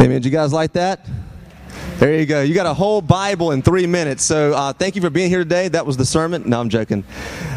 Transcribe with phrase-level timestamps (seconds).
[0.00, 0.22] Amen.
[0.22, 1.04] You guys like that?
[1.96, 2.42] There you go.
[2.42, 4.22] You got a whole Bible in three minutes.
[4.22, 5.66] So uh, thank you for being here today.
[5.66, 6.48] That was the sermon.
[6.48, 7.02] No, I'm joking.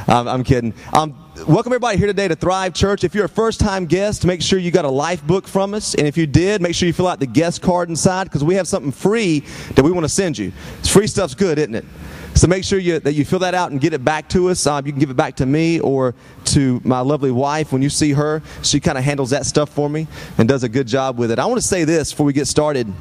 [0.08, 0.74] I'm kidding.
[0.92, 1.16] Um,
[1.48, 3.04] welcome everybody here today to Thrive Church.
[3.04, 5.94] If you're a first time guest, make sure you got a life book from us.
[5.94, 8.56] And if you did, make sure you fill out the guest card inside because we
[8.56, 9.42] have something free
[9.76, 10.52] that we want to send you.
[10.80, 11.86] It's free stuff's good, isn't it?
[12.34, 14.66] So make sure you, that you fill that out and get it back to us.
[14.66, 17.90] Um, you can give it back to me or to my lovely wife when you
[17.90, 18.42] see her.
[18.64, 20.08] She kind of handles that stuff for me
[20.38, 21.40] and does a good job with it.
[21.40, 22.92] I want to say this before we get started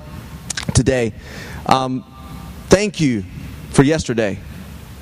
[0.75, 1.13] today.
[1.67, 2.05] Um,
[2.69, 3.25] thank you
[3.71, 4.39] for yesterday.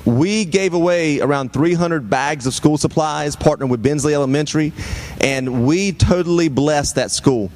[0.05, 4.73] We gave away around 300 bags of school supplies, partnered with Bensley Elementary,
[5.19, 7.51] and we totally blessed that school.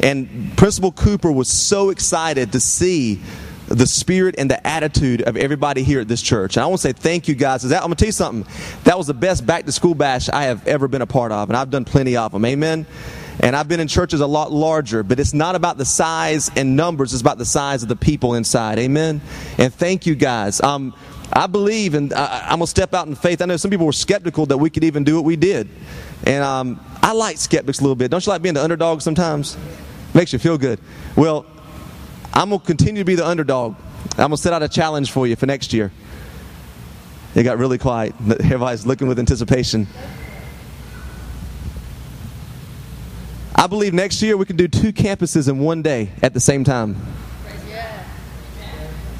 [0.00, 3.20] And Principal Cooper was so excited to see
[3.68, 6.56] the spirit and the attitude of everybody here at this church.
[6.56, 7.62] And I want to say thank you guys.
[7.62, 8.52] That, I'm going to tell you something.
[8.84, 11.50] That was the best back to school bash I have ever been a part of,
[11.50, 12.44] and I've done plenty of them.
[12.44, 12.86] Amen.
[13.40, 16.74] And I've been in churches a lot larger, but it's not about the size and
[16.74, 18.78] numbers, it's about the size of the people inside.
[18.78, 19.20] Amen.
[19.58, 20.60] And thank you guys.
[20.60, 20.94] Um,
[21.32, 23.42] I believe, and I, am going to step out in faith.
[23.42, 25.68] I know some people were skeptical that we could even do what we did.
[26.24, 28.10] And um, I like skeptics a little bit.
[28.10, 29.56] Don't you like being the underdog sometimes?
[30.14, 30.80] Makes you feel good.
[31.16, 31.46] Well,
[32.38, 33.74] I'm going to continue to be the underdog.
[34.12, 35.90] I'm going to set out a challenge for you for next year.
[37.34, 38.14] It got really quiet.
[38.30, 39.88] Everybody's looking with anticipation.
[43.56, 46.62] I believe next year we can do two campuses in one day at the same
[46.62, 46.94] time.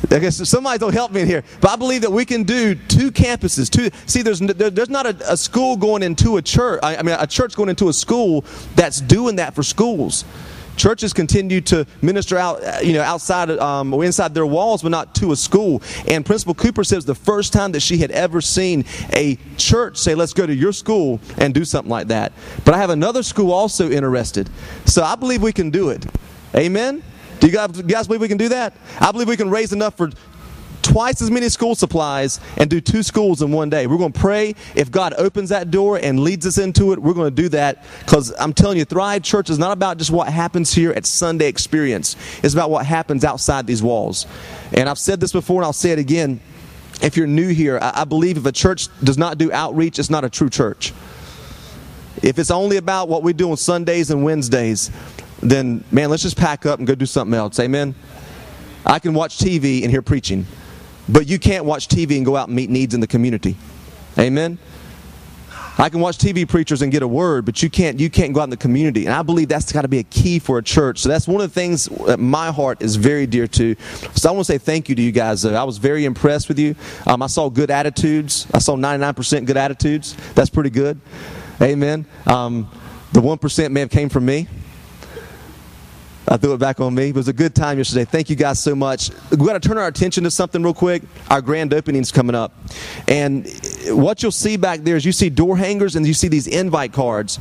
[0.08, 3.10] Guess somebody don't help me in here, but I believe that we can do two
[3.10, 3.68] campuses.
[3.68, 3.90] Two.
[4.06, 6.80] See, there's there's not a, a school going into a church.
[6.82, 10.24] I, I mean, a church going into a school that's doing that for schools.
[10.78, 14.90] Churches continue to minister out, uh, you know, outside um, or inside their walls, but
[14.90, 15.82] not to a school.
[16.06, 20.14] And Principal Cooper says the first time that she had ever seen a church say,
[20.14, 22.32] "Let's go to your school and do something like that."
[22.64, 24.48] But I have another school also interested,
[24.86, 26.06] so I believe we can do it.
[26.54, 27.02] Amen.
[27.40, 28.74] Do you guys, do you guys believe we can do that?
[29.00, 30.10] I believe we can raise enough for
[30.82, 33.86] twice as many school supplies and do two schools in one day.
[33.86, 34.54] We're going to pray.
[34.74, 37.84] If God opens that door and leads us into it, we're going to do that
[38.00, 41.48] because I'm telling you, Thrive Church is not about just what happens here at Sunday
[41.48, 44.26] experience, it's about what happens outside these walls.
[44.72, 46.40] And I've said this before and I'll say it again.
[47.00, 50.24] If you're new here, I believe if a church does not do outreach, it's not
[50.24, 50.92] a true church.
[52.22, 54.90] If it's only about what we do on Sundays and Wednesdays,
[55.40, 57.60] then man, let's just pack up and go do something else.
[57.60, 57.94] Amen.
[58.84, 60.46] I can watch TV and hear preaching.
[61.08, 63.56] But you can't watch TV and go out and meet needs in the community.
[64.18, 64.58] Amen.
[65.80, 68.40] I can watch TV preachers and get a word, but you can't you can't go
[68.40, 69.06] out in the community.
[69.06, 70.98] And I believe that's got to be a key for a church.
[70.98, 73.76] So that's one of the things that my heart is very dear to.
[74.16, 75.44] So I want to say thank you to you guys.
[75.44, 76.74] I was very impressed with you.
[77.06, 78.48] Um, I saw good attitudes.
[78.52, 80.16] I saw 99% good attitudes.
[80.34, 81.00] That's pretty good.
[81.62, 82.06] Amen.
[82.26, 82.68] Um,
[83.12, 84.48] the 1% may have came from me.
[86.30, 87.08] I threw it back on me.
[87.08, 88.04] It was a good time yesterday.
[88.04, 89.10] Thank you guys so much.
[89.30, 91.02] We've got to turn our attention to something real quick.
[91.30, 92.52] Our grand opening's coming up.
[93.06, 93.46] And
[93.86, 96.92] what you'll see back there is you see door hangers and you see these invite
[96.92, 97.40] cards.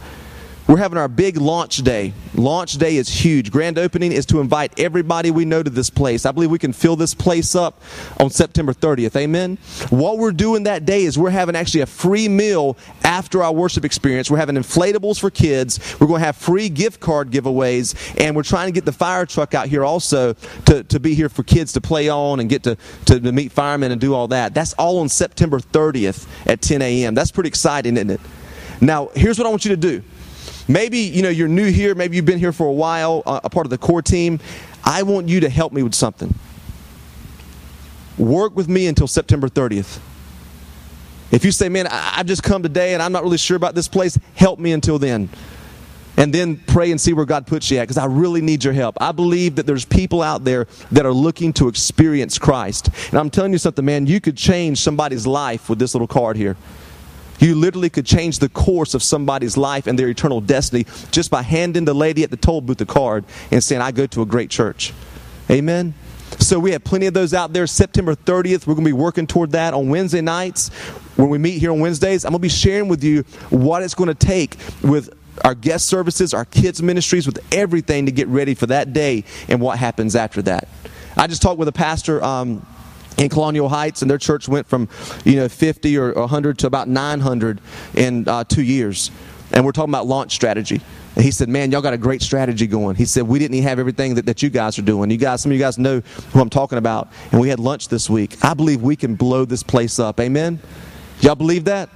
[0.68, 2.12] We're having our big launch day.
[2.36, 3.52] Launch day is huge.
[3.52, 6.26] Grand opening is to invite everybody we know to this place.
[6.26, 7.82] I believe we can fill this place up
[8.20, 9.16] on September 30th.
[9.16, 9.60] Amen.
[9.92, 13.86] What we're doing that day is we're having actually a free meal after our worship
[13.86, 14.30] experience.
[14.30, 15.80] We're having inflatables for kids.
[16.02, 17.96] We're going to have free gift card giveaways.
[18.20, 20.34] And we're trying to get the fire truck out here also
[20.66, 23.54] to, to be here for kids to play on and get to, to, to meet
[23.54, 24.54] firemen and do all that.
[24.54, 27.16] That's all on September 30th at 10 a.m.
[27.16, 28.20] That's pretty exciting, isn't it?
[28.82, 30.04] Now, here's what I want you to do.
[30.68, 33.50] Maybe, you know, you're new here, maybe you've been here for a while, uh, a
[33.50, 34.40] part of the core team.
[34.84, 36.34] I want you to help me with something.
[38.18, 40.00] Work with me until September 30th.
[41.32, 43.88] If you say, man, I've just come today and I'm not really sure about this
[43.88, 45.30] place, help me until then.
[46.16, 48.74] And then pray and see where God puts you at because I really need your
[48.74, 48.98] help.
[49.00, 52.90] I believe that there's people out there that are looking to experience Christ.
[53.12, 56.36] And I'm telling you something, man, you could change somebody's life with this little card
[56.36, 56.58] here.
[57.40, 61.44] You literally could change the course of somebody's life and their eternal destiny just by
[61.44, 64.26] handing the lady at the toll booth a card and saying, I go to a
[64.26, 64.94] great church.
[65.50, 65.94] Amen.
[66.40, 67.66] So we have plenty of those out there.
[67.68, 70.70] September 30th, we're going to be working toward that on Wednesday nights.
[71.16, 73.96] When we meet here on Wednesdays, I'm going to be sharing with you what it's
[73.96, 75.10] going to take with
[75.44, 79.62] our guest services, our kids' ministries, with everything to get ready for that day and
[79.62, 80.68] what happens after that.
[81.16, 82.24] I just talked with a pastor.
[82.24, 82.66] Um,
[83.18, 84.88] in Colonial Heights, and their church went from,
[85.26, 87.62] you know, 50 or 100 to about 900
[87.96, 89.12] in uh, two years.
[89.52, 90.82] And we're talking about launch strategy.
[91.16, 92.96] And he said, Man, y'all got a great strategy going.
[92.96, 95.10] He said, We didn't even have everything that, that you guys are doing.
[95.10, 97.10] You guys, some of you guys know who I'm talking about.
[97.32, 98.36] And we had lunch this week.
[98.44, 100.20] I believe we can blow this place up.
[100.20, 100.60] Amen?
[101.22, 101.90] Y'all believe that?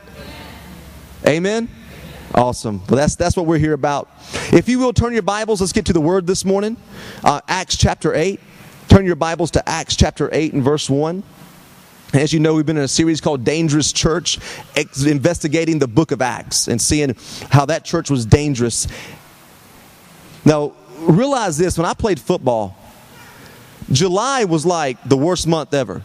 [1.27, 1.69] Amen?
[2.33, 2.79] Awesome.
[2.87, 4.09] Well, that's, that's what we're here about.
[4.53, 6.77] If you will turn your Bibles, let's get to the Word this morning.
[7.23, 8.39] Uh, Acts chapter 8.
[8.87, 11.23] Turn your Bibles to Acts chapter 8 and verse 1.
[12.13, 14.37] As you know, we've been in a series called Dangerous Church,
[14.75, 17.15] ex- investigating the book of Acts and seeing
[17.49, 18.87] how that church was dangerous.
[20.43, 22.77] Now, realize this when I played football,
[23.91, 26.01] July was like the worst month ever.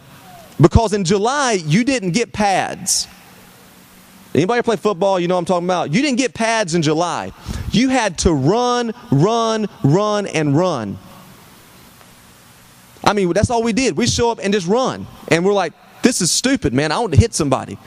[0.59, 3.07] Because in July, you didn't get pads.
[4.33, 5.19] Anybody play football?
[5.19, 5.93] You know what I'm talking about.
[5.93, 7.33] You didn't get pads in July.
[7.71, 10.97] You had to run, run, run, and run.
[13.07, 13.95] I mean, that's all we did.
[13.95, 15.07] We show up and just run.
[15.29, 15.71] And we're like,
[16.01, 16.91] this is stupid, man.
[16.91, 17.77] I want to hit somebody.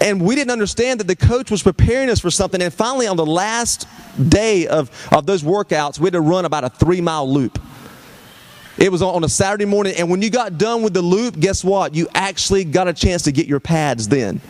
[0.00, 2.60] And we didn't understand that the coach was preparing us for something.
[2.60, 3.86] And finally, on the last
[4.28, 7.60] day of, of those workouts, we had to run about a three mile loop.
[8.78, 9.94] It was on a Saturday morning.
[9.96, 11.94] And when you got done with the loop, guess what?
[11.94, 14.40] You actually got a chance to get your pads then.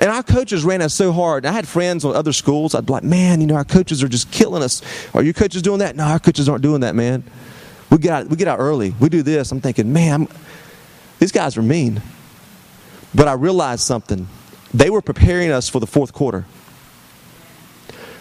[0.00, 1.44] And our coaches ran us so hard.
[1.44, 2.74] I had friends on other schools.
[2.74, 4.82] I'd be like, man, you know, our coaches are just killing us.
[5.14, 5.96] Are your coaches doing that?
[5.96, 7.22] No, our coaches aren't doing that, man.
[7.90, 8.94] We get out, we get out early.
[9.00, 9.52] We do this.
[9.52, 10.28] I'm thinking, man, I'm,
[11.18, 12.02] these guys are mean.
[13.14, 14.28] But I realized something.
[14.74, 16.44] They were preparing us for the fourth quarter.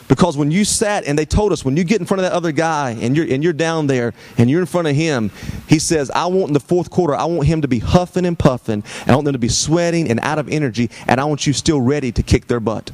[0.08, 2.34] Because when you sat and they told us, when you get in front of that
[2.34, 5.32] other guy and you're, and you're down there and you're in front of him,
[5.68, 8.38] he says, I want in the fourth quarter, I want him to be huffing and
[8.38, 8.84] puffing.
[9.02, 10.92] And I want them to be sweating and out of energy.
[11.08, 12.92] And I want you still ready to kick their butt.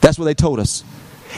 [0.00, 0.82] That's what they told us.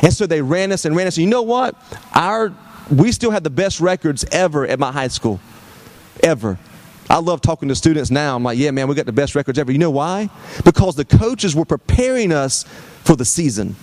[0.03, 1.19] And so they ran us and ran us.
[1.19, 1.75] And you know what?
[2.15, 2.55] Our,
[2.91, 5.41] we still had the best records ever at my high school.
[6.23, 6.59] Ever.
[7.11, 8.37] I love talking to students now.
[8.37, 9.73] I'm like, yeah, man, we got the best records ever.
[9.73, 10.29] You know why?
[10.65, 12.65] Because the coaches were preparing us
[13.05, 13.77] for the season.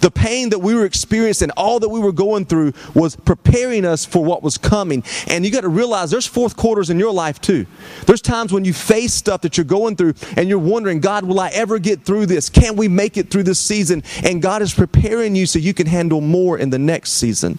[0.00, 4.04] The pain that we were experiencing, all that we were going through, was preparing us
[4.04, 5.04] for what was coming.
[5.26, 7.66] And you got to realize there's fourth quarters in your life too.
[8.06, 11.40] There's times when you face stuff that you're going through and you're wondering, God, will
[11.40, 12.48] I ever get through this?
[12.48, 14.02] Can we make it through this season?
[14.24, 17.58] And God is preparing you so you can handle more in the next season.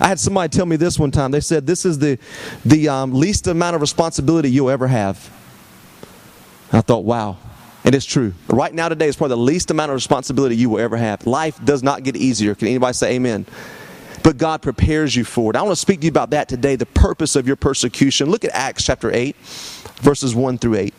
[0.00, 1.30] I had somebody tell me this one time.
[1.30, 2.18] They said, This is the,
[2.64, 5.30] the um, least amount of responsibility you'll ever have.
[6.72, 7.38] I thought, wow.
[7.84, 8.34] And it's true.
[8.48, 11.26] Right now, today, is probably the least amount of responsibility you will ever have.
[11.26, 12.54] Life does not get easier.
[12.54, 13.46] Can anybody say amen?
[14.24, 15.56] But God prepares you for it.
[15.56, 18.28] I want to speak to you about that today, the purpose of your persecution.
[18.28, 20.94] Look at Acts chapter 8, verses 1 through 8.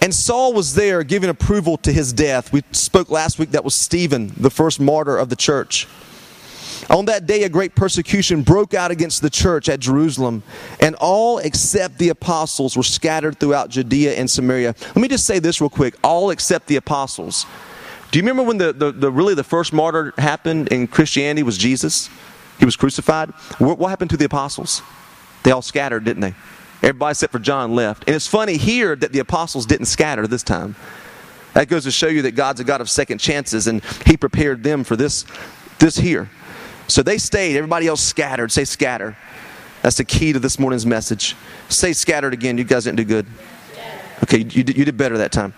[0.00, 2.52] And Saul was there giving approval to his death.
[2.52, 5.88] We spoke last week that was Stephen, the first martyr of the church.
[6.90, 10.42] On that day, a great persecution broke out against the church at Jerusalem,
[10.80, 14.74] and all except the apostles were scattered throughout Judea and Samaria.
[14.88, 17.46] Let me just say this real quick all except the apostles.
[18.10, 21.56] Do you remember when the, the, the really the first martyr happened in Christianity was
[21.56, 22.10] Jesus?
[22.58, 23.30] He was crucified.
[23.58, 24.82] What, what happened to the apostles?
[25.44, 26.34] They all scattered, didn't they?
[26.82, 28.04] Everybody except for John left.
[28.06, 30.74] And it's funny here that the apostles didn't scatter this time.
[31.54, 34.62] That goes to show you that God's a God of second chances, and He prepared
[34.62, 35.24] them for this,
[35.78, 36.28] this here.
[36.92, 37.56] So they stayed.
[37.56, 38.52] Everybody else scattered.
[38.52, 39.16] Say scatter.
[39.80, 41.34] That's the key to this morning's message.
[41.70, 42.58] Say scattered again.
[42.58, 43.26] You guys didn't do good.
[44.24, 45.54] Okay, you you did better that time.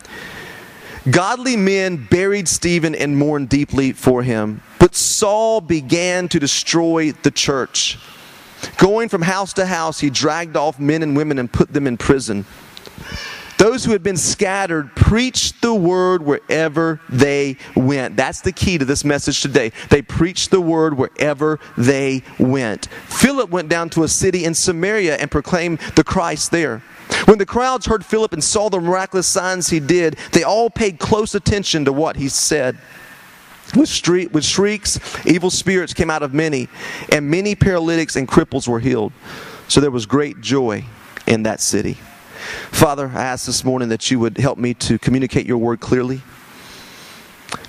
[1.10, 4.62] Godly men buried Stephen and mourned deeply for him.
[4.78, 7.98] But Saul began to destroy the church.
[8.78, 11.96] Going from house to house, he dragged off men and women and put them in
[11.96, 12.46] prison.
[13.58, 18.16] Those who had been scattered preached the word wherever they went.
[18.16, 19.72] That's the key to this message today.
[19.90, 22.86] They preached the word wherever they went.
[23.06, 26.82] Philip went down to a city in Samaria and proclaimed the Christ there.
[27.26, 30.98] When the crowds heard Philip and saw the miraculous signs he did, they all paid
[30.98, 32.78] close attention to what he said.
[33.74, 36.68] With, with shrieks, evil spirits came out of many,
[37.10, 39.12] and many paralytics and cripples were healed.
[39.68, 40.84] So there was great joy
[41.26, 41.96] in that city.
[42.70, 46.22] Father, I ask this morning that you would help me to communicate your word clearly.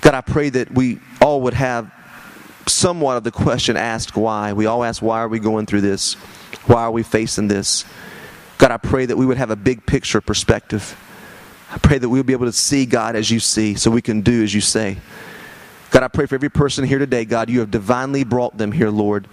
[0.00, 1.92] God, I pray that we all would have
[2.66, 4.52] somewhat of the question asked why.
[4.52, 6.14] We all ask, why are we going through this?
[6.66, 7.84] Why are we facing this?
[8.58, 10.96] God, I pray that we would have a big picture perspective.
[11.70, 14.02] I pray that we would be able to see God as you see so we
[14.02, 14.98] can do as you say.
[15.90, 18.90] God, I pray for every person here today, God, you have divinely brought them here,
[18.90, 19.28] Lord,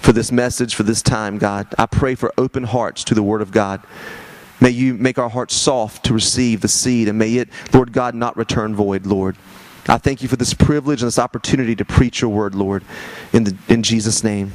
[0.00, 1.66] for this message, for this time, God.
[1.78, 3.82] I pray for open hearts to the Word of God.
[4.60, 8.14] May you make our hearts soft to receive the seed, and may it, Lord God,
[8.14, 9.36] not return void, Lord.
[9.88, 12.84] I thank you for this privilege and this opportunity to preach your word, Lord.
[13.32, 14.52] In, the, in Jesus' name,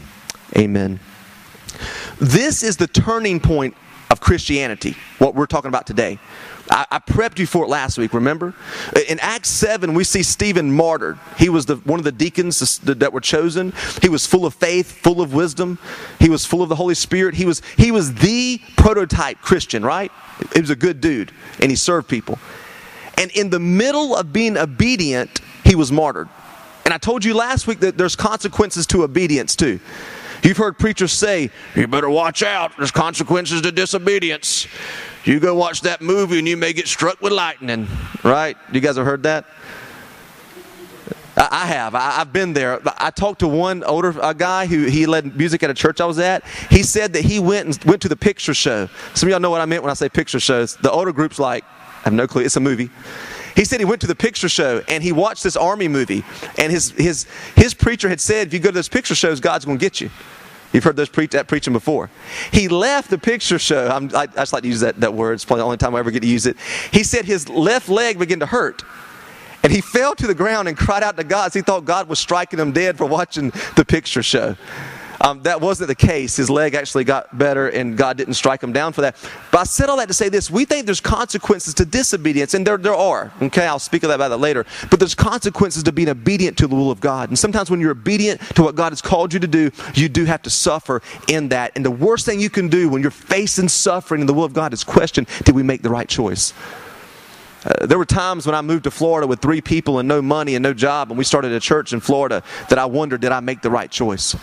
[0.57, 0.99] amen.
[2.19, 3.75] This is the turning point
[4.11, 6.19] of Christianity, what we're talking about today.
[6.69, 8.53] I, I, prepped you for it last week, remember?
[9.07, 11.17] In Acts 7, we see Stephen martyred.
[11.37, 13.73] He was the, one of the deacons that were chosen.
[14.01, 15.79] He was full of faith, full of wisdom.
[16.19, 17.35] He was full of the Holy Spirit.
[17.35, 20.11] He was, he was the prototype Christian, right?
[20.53, 22.37] He was a good dude, and he served people.
[23.17, 26.27] And in the middle of being obedient, he was martyred.
[26.83, 29.79] And I told you last week that there's consequences to obedience too.
[30.43, 34.67] You've heard preachers say, you better watch out, there's consequences to disobedience.
[35.23, 37.87] You go watch that movie and you may get struck with lightning,
[38.23, 38.57] right?
[38.71, 39.45] You guys have heard that?
[41.37, 41.95] I have.
[41.95, 42.79] I, have been there.
[42.97, 46.05] I talked to one older uh, guy who he led music at a church I
[46.05, 46.45] was at.
[46.69, 48.89] He said that he went and went to the picture show.
[49.13, 50.75] Some of y'all know what I meant when I say picture shows.
[50.75, 52.43] The older group's like, I have no clue.
[52.43, 52.89] It's a movie.
[53.55, 56.23] He said he went to the picture show and he watched this army movie.
[56.57, 59.65] And his, his, his preacher had said, if you go to those picture shows, God's
[59.65, 60.09] going to get you.
[60.73, 62.09] You've heard those that preaching before.
[62.51, 63.89] He left the picture show.
[63.89, 65.33] I'm, I, I just like to use that, that word.
[65.33, 66.55] It's probably the only time I ever get to use it.
[66.91, 68.83] He said his left leg began to hurt.
[69.63, 71.53] And he fell to the ground and cried out to God.
[71.53, 74.55] He thought God was striking him dead for watching the picture show.
[75.23, 76.35] Um, that wasn't the case.
[76.35, 79.15] His leg actually got better, and God didn't strike him down for that.
[79.51, 82.65] But I said all that to say this: we think there's consequences to disobedience, and
[82.65, 83.31] there there are.
[83.39, 84.65] Okay, I'll speak about that later.
[84.89, 87.29] But there's consequences to being obedient to the will of God.
[87.29, 90.25] And sometimes when you're obedient to what God has called you to do, you do
[90.25, 91.71] have to suffer in that.
[91.75, 94.53] And the worst thing you can do when you're facing suffering in the will of
[94.53, 96.53] God is question: Did we make the right choice?
[97.63, 100.55] Uh, there were times when I moved to Florida with three people and no money
[100.55, 103.39] and no job, and we started a church in Florida that I wondered, did I
[103.39, 104.35] make the right choice?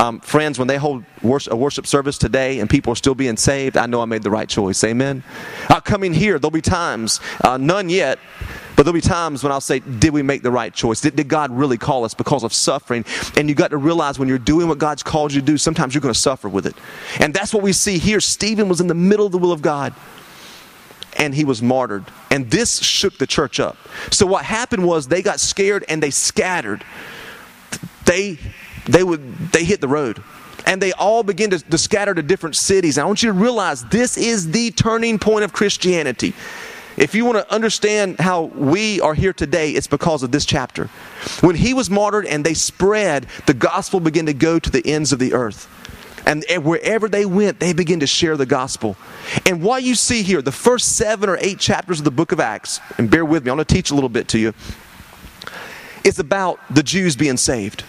[0.00, 3.36] Um, friends, when they hold worship, a worship service today and people are still being
[3.36, 4.82] saved, I know I made the right choice.
[4.82, 5.22] Amen.
[5.68, 8.18] Uh, coming here, there'll be times, uh, none yet,
[8.76, 11.02] but there'll be times when I'll say, Did we make the right choice?
[11.02, 13.04] Did, did God really call us because of suffering?
[13.36, 15.94] And you got to realize when you're doing what God's called you to do, sometimes
[15.94, 16.76] you're going to suffer with it.
[17.18, 18.20] And that's what we see here.
[18.20, 19.92] Stephen was in the middle of the will of God
[21.18, 22.06] and he was martyred.
[22.30, 23.76] And this shook the church up.
[24.10, 26.84] So what happened was they got scared and they scattered.
[28.06, 28.38] They
[28.92, 30.22] they would they hit the road.
[30.66, 32.98] And they all begin to, to scatter to different cities.
[32.98, 36.34] And I want you to realize this is the turning point of Christianity.
[36.96, 40.86] If you want to understand how we are here today, it's because of this chapter.
[41.40, 45.12] When he was martyred and they spread, the gospel began to go to the ends
[45.12, 45.66] of the earth.
[46.26, 48.96] And wherever they went, they began to share the gospel.
[49.46, 52.40] And what you see here, the first seven or eight chapters of the book of
[52.40, 54.52] Acts, and bear with me, I'm going to teach a little bit to you,
[56.04, 57.84] it's about the Jews being saved.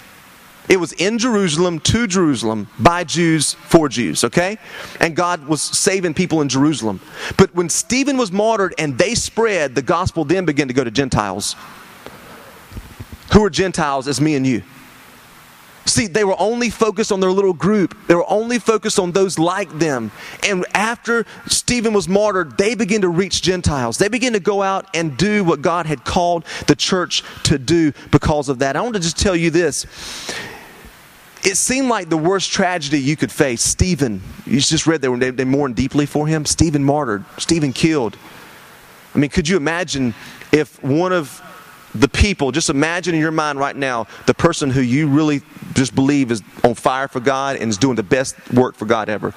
[0.71, 4.57] It was in Jerusalem, to Jerusalem, by Jews, for Jews, okay?
[5.01, 7.01] And God was saving people in Jerusalem.
[7.37, 10.89] But when Stephen was martyred and they spread, the gospel then began to go to
[10.89, 11.57] Gentiles.
[13.33, 14.63] Who are Gentiles as me and you?
[15.85, 17.97] See, they were only focused on their little group.
[18.07, 20.09] They were only focused on those like them.
[20.41, 23.97] And after Stephen was martyred, they began to reach Gentiles.
[23.97, 27.91] They began to go out and do what God had called the church to do
[28.09, 28.77] because of that.
[28.77, 29.85] I want to just tell you this.
[31.43, 33.61] It seemed like the worst tragedy you could face.
[33.61, 36.45] Stephen, you just read that they, they mourned deeply for him.
[36.45, 38.15] Stephen martyred, Stephen killed.
[39.15, 40.13] I mean, could you imagine
[40.51, 41.41] if one of
[41.95, 45.41] the people, just imagine in your mind right now the person who you really
[45.73, 49.09] just believe is on fire for God and is doing the best work for God
[49.09, 49.33] ever.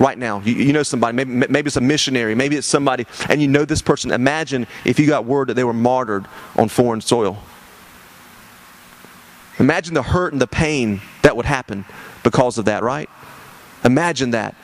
[0.00, 3.40] Right now, you, you know somebody, maybe, maybe it's a missionary, maybe it's somebody, and
[3.40, 4.10] you know this person.
[4.10, 7.38] Imagine if you got word that they were martyred on foreign soil.
[9.58, 11.84] Imagine the hurt and the pain that would happen
[12.22, 13.08] because of that, right?
[13.84, 14.54] Imagine that.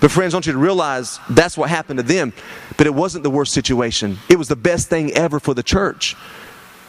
[0.00, 2.32] But, friends, I want you to realize that's what happened to them.
[2.76, 6.16] But it wasn't the worst situation, it was the best thing ever for the church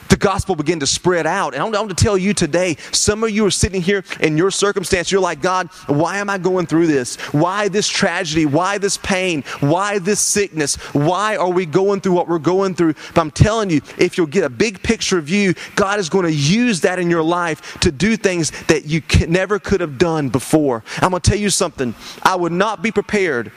[0.10, 1.54] the gospel began to spread out.
[1.54, 4.52] And I want, to tell you today, some of you are sitting here in your
[4.52, 7.16] circumstance, you're like, God, why am I going through this?
[7.34, 8.46] Why this tragedy?
[8.46, 9.44] Why this pain?
[9.60, 10.76] Why this sickness?
[10.94, 12.94] Why are we going through what we're going through?
[13.14, 16.34] But I'm telling you, if you'll get a big picture view, God is going to
[16.34, 20.84] use that in your life to do things that you never could have done before.
[21.02, 21.96] I'm going to tell you something.
[22.24, 23.52] I would not be prepared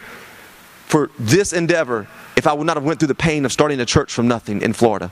[0.87, 3.87] for this endeavor if I would not have went through the pain of starting a
[3.87, 5.11] church from nothing in Florida.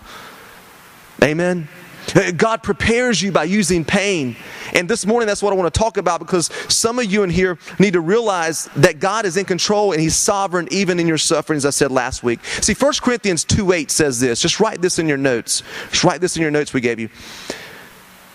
[1.23, 1.69] Amen.
[2.15, 4.37] Uh, God prepares you by using pain.
[4.75, 7.31] And this morning, that's what I want to talk about because some of you in
[7.31, 11.19] here need to realize that God is in control and He's sovereign even in your
[11.19, 12.45] sufferings, I said last week.
[12.45, 14.41] See, 1 Corinthians 2 8 says this.
[14.41, 15.63] Just write this in your notes.
[15.91, 17.09] Just write this in your notes we gave you.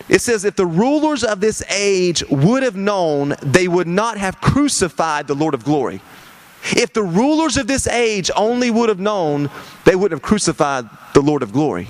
[0.09, 4.41] It says, If the rulers of this age would have known, they would not have
[4.41, 6.01] crucified the Lord of glory.
[6.73, 9.49] If the rulers of this age only would have known,
[9.85, 11.87] they wouldn't have crucified the Lord of glory.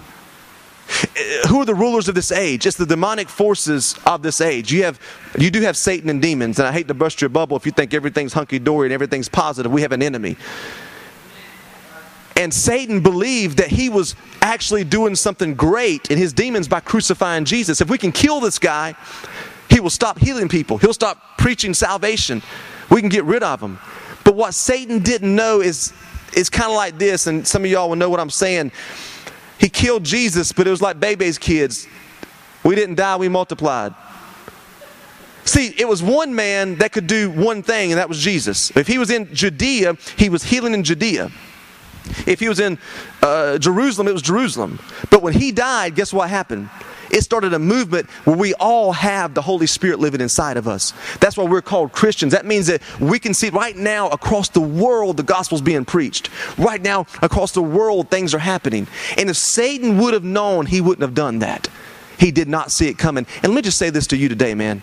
[0.92, 2.66] Uh, who are the rulers of this age?
[2.66, 4.72] It's the demonic forces of this age.
[4.72, 5.00] You have,
[5.38, 7.72] you do have Satan and demons, and I hate to bust your bubble if you
[7.72, 9.72] think everything's hunky dory and everything's positive.
[9.72, 10.38] We have an enemy.
[12.36, 17.46] And Satan believed that he was actually doing something great in his demons by crucifying
[17.46, 17.82] Jesus.
[17.82, 18.96] If we can kill this guy,
[19.70, 20.78] he will stop healing people.
[20.78, 22.42] He'll stop preaching salvation.
[22.90, 23.80] We can get rid of him.
[24.24, 25.94] But what Satan didn't know is,
[26.36, 28.72] is kind of like this, and some of y'all will know what I'm saying
[29.62, 31.88] He killed Jesus, but it was like Bebe's kids.
[32.64, 33.94] We didn't die, we multiplied.
[35.46, 38.76] See, it was one man that could do one thing, and that was Jesus.
[38.76, 41.32] If he was in Judea, he was healing in Judea.
[42.26, 42.80] If he was in
[43.22, 44.80] uh, Jerusalem, it was Jerusalem.
[45.12, 46.68] But when he died, guess what happened?
[47.12, 50.94] It started a movement where we all have the Holy Spirit living inside of us.
[51.20, 52.32] That's why we're called Christians.
[52.32, 56.30] That means that we can see right now across the world the gospel's being preached.
[56.58, 58.88] Right now across the world things are happening.
[59.18, 61.68] And if Satan would have known, he wouldn't have done that.
[62.18, 63.26] He did not see it coming.
[63.44, 64.82] And let me just say this to you today, man.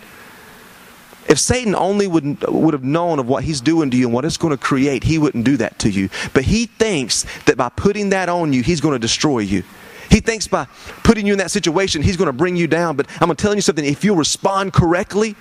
[1.27, 4.25] If Satan only would, would have known of what he's doing to you and what
[4.25, 6.09] it's going to create, he wouldn't do that to you.
[6.33, 9.63] But he thinks that by putting that on you, he's going to destroy you.
[10.09, 10.65] He thinks by
[11.03, 12.95] putting you in that situation, he's going to bring you down.
[12.95, 15.35] But I'm going to tell you something if you respond correctly,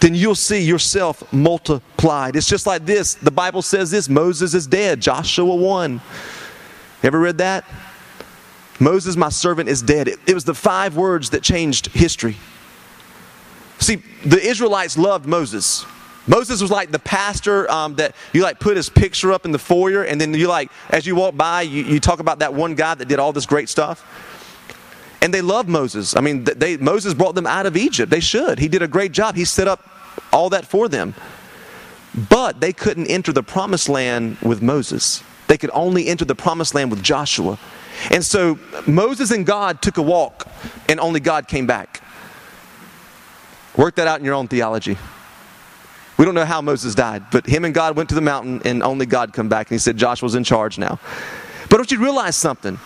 [0.00, 2.36] then you'll see yourself multiplied.
[2.36, 3.14] It's just like this.
[3.14, 5.00] The Bible says this Moses is dead.
[5.00, 6.00] Joshua 1.
[7.02, 7.64] Ever read that?
[8.78, 10.08] Moses, my servant, is dead.
[10.08, 12.36] It, it was the five words that changed history.
[13.78, 15.86] See, the Israelites loved Moses.
[16.26, 19.58] Moses was like the pastor um, that you like put his picture up in the
[19.58, 22.74] foyer, and then you like, as you walk by, you, you talk about that one
[22.74, 24.04] guy that did all this great stuff.
[25.22, 26.16] And they loved Moses.
[26.16, 28.10] I mean, they, Moses brought them out of Egypt.
[28.10, 28.58] They should.
[28.58, 29.34] He did a great job.
[29.34, 29.88] He set up
[30.32, 31.14] all that for them.
[32.28, 35.22] But they couldn't enter the promised land with Moses.
[35.48, 37.58] They could only enter the promised land with Joshua.
[38.10, 40.46] And so Moses and God took a walk,
[40.88, 42.02] and only God came back.
[43.76, 44.96] Work that out in your own theology.
[46.18, 48.82] We don't know how Moses died, but him and God went to the mountain and
[48.82, 50.98] only God come back and he said Joshua's in charge now.
[51.68, 52.78] But don't you realize something?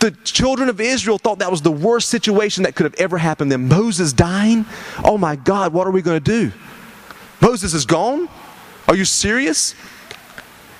[0.00, 3.50] The children of Israel thought that was the worst situation that could have ever happened
[3.50, 3.68] them.
[3.68, 4.64] Moses dying?
[5.04, 6.52] Oh my God, what are we going to do?
[7.40, 8.28] Moses is gone?
[8.86, 9.74] Are you serious?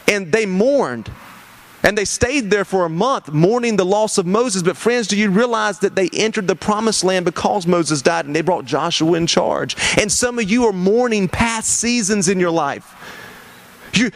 [0.07, 1.11] And they mourned.
[1.89, 4.63] And they stayed there for a month mourning the loss of Moses.
[4.63, 8.37] But, friends, do you realize that they entered the promised land because Moses died and
[8.37, 9.75] they brought Joshua in charge?
[9.99, 12.95] And some of you are mourning past seasons in your life.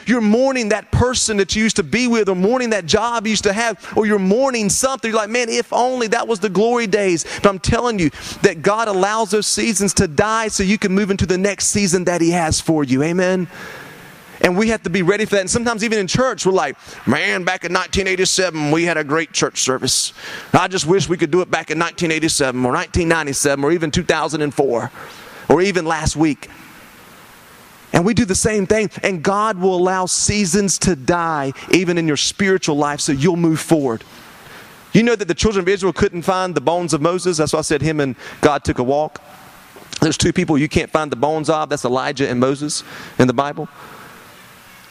[0.07, 3.31] You're mourning that person that you used to be with, or mourning that job you
[3.31, 5.11] used to have, or you're mourning something.
[5.11, 7.25] You're like, man, if only that was the glory days.
[7.43, 8.11] But I'm telling you
[8.43, 12.05] that God allows those seasons to die so you can move into the next season
[12.05, 13.03] that He has for you.
[13.03, 13.49] Amen.
[14.43, 15.43] And we have to be ready for that.
[15.43, 16.77] And sometimes, even in church, we're like,
[17.07, 20.13] man, back in 1987, we had a great church service.
[20.53, 24.91] I just wish we could do it back in 1987 or 1997 or even 2004
[25.49, 26.49] or even last week.
[27.93, 28.91] And we do the same thing.
[29.05, 33.61] And God will allow seasons to die even in your spiritual life so you'll move
[33.61, 34.03] forward.
[34.93, 37.37] You know that the children of Israel couldn't find the bones of Moses.
[37.37, 39.23] That's why I said him and God took a walk.
[40.01, 41.69] There's two people you can't find the bones of.
[41.69, 42.83] That's Elijah and Moses
[43.21, 43.69] in the Bible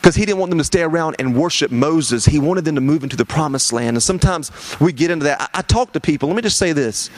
[0.02, 2.26] because he didn't want them to stay around and worship Moses.
[2.26, 3.96] He wanted them to move into the promised land.
[3.96, 5.40] And sometimes we get into that.
[5.40, 7.12] I, I talk to people, let me just say this.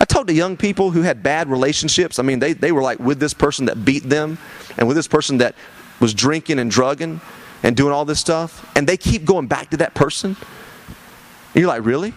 [0.00, 2.18] I talk to young people who had bad relationships.
[2.18, 4.38] I mean, they, they were like with this person that beat them
[4.78, 5.54] and with this person that
[6.00, 7.20] was drinking and drugging
[7.62, 8.66] and doing all this stuff.
[8.74, 10.36] And they keep going back to that person.
[11.52, 12.14] And you're like, really?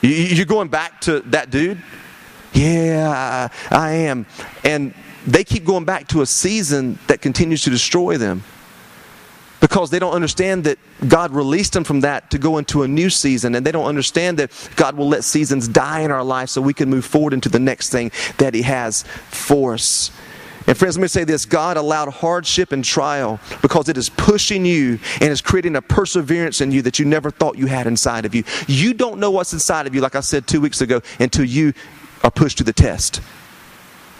[0.00, 1.82] You, you're going back to that dude?
[2.54, 4.24] Yeah, I am.
[4.64, 4.94] And
[5.26, 8.42] they keep going back to a season that continues to destroy them
[9.60, 13.10] because they don't understand that God released them from that to go into a new
[13.10, 16.60] season, and they don't understand that God will let seasons die in our life so
[16.60, 20.10] we can move forward into the next thing that He has for us.
[20.66, 24.64] And friends, let me say this God allowed hardship and trial because it is pushing
[24.64, 28.24] you and is creating a perseverance in you that you never thought you had inside
[28.24, 28.44] of you.
[28.66, 31.72] You don't know what's inside of you, like I said two weeks ago, until you
[32.22, 33.20] are pushed to the test.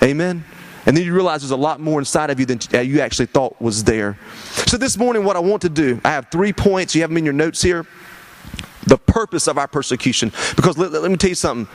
[0.03, 0.44] Amen?
[0.86, 3.60] And then you realize there's a lot more inside of you than you actually thought
[3.60, 4.18] was there.
[4.66, 6.94] So this morning, what I want to do, I have three points.
[6.94, 7.86] You have them in your notes here.
[8.86, 10.32] The purpose of our persecution.
[10.56, 11.72] Because let, let me tell you something.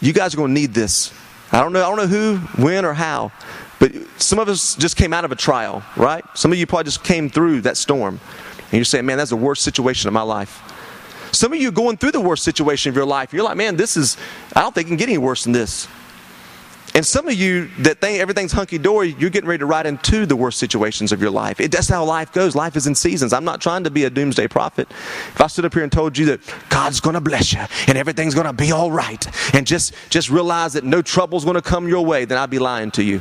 [0.00, 1.12] You guys are going to need this.
[1.52, 1.84] I don't know.
[1.84, 3.30] I don't know who, when, or how.
[3.78, 6.24] But some of us just came out of a trial, right?
[6.34, 8.18] Some of you probably just came through that storm.
[8.58, 10.62] And you're saying, man, that's the worst situation of my life.
[11.32, 13.32] Some of you are going through the worst situation of your life.
[13.32, 14.16] You're like, man, this is,
[14.54, 15.86] I don't think it can get any worse than this.
[16.94, 20.26] And some of you that think everything's hunky dory, you're getting ready to ride into
[20.26, 21.58] the worst situations of your life.
[21.58, 22.54] It, that's how life goes.
[22.54, 23.32] Life is in seasons.
[23.32, 24.88] I'm not trying to be a doomsday prophet.
[24.90, 27.98] If I stood up here and told you that God's going to bless you and
[27.98, 31.62] everything's going to be all right, and just just realize that no trouble's going to
[31.62, 33.20] come your way, then I'd be lying to you.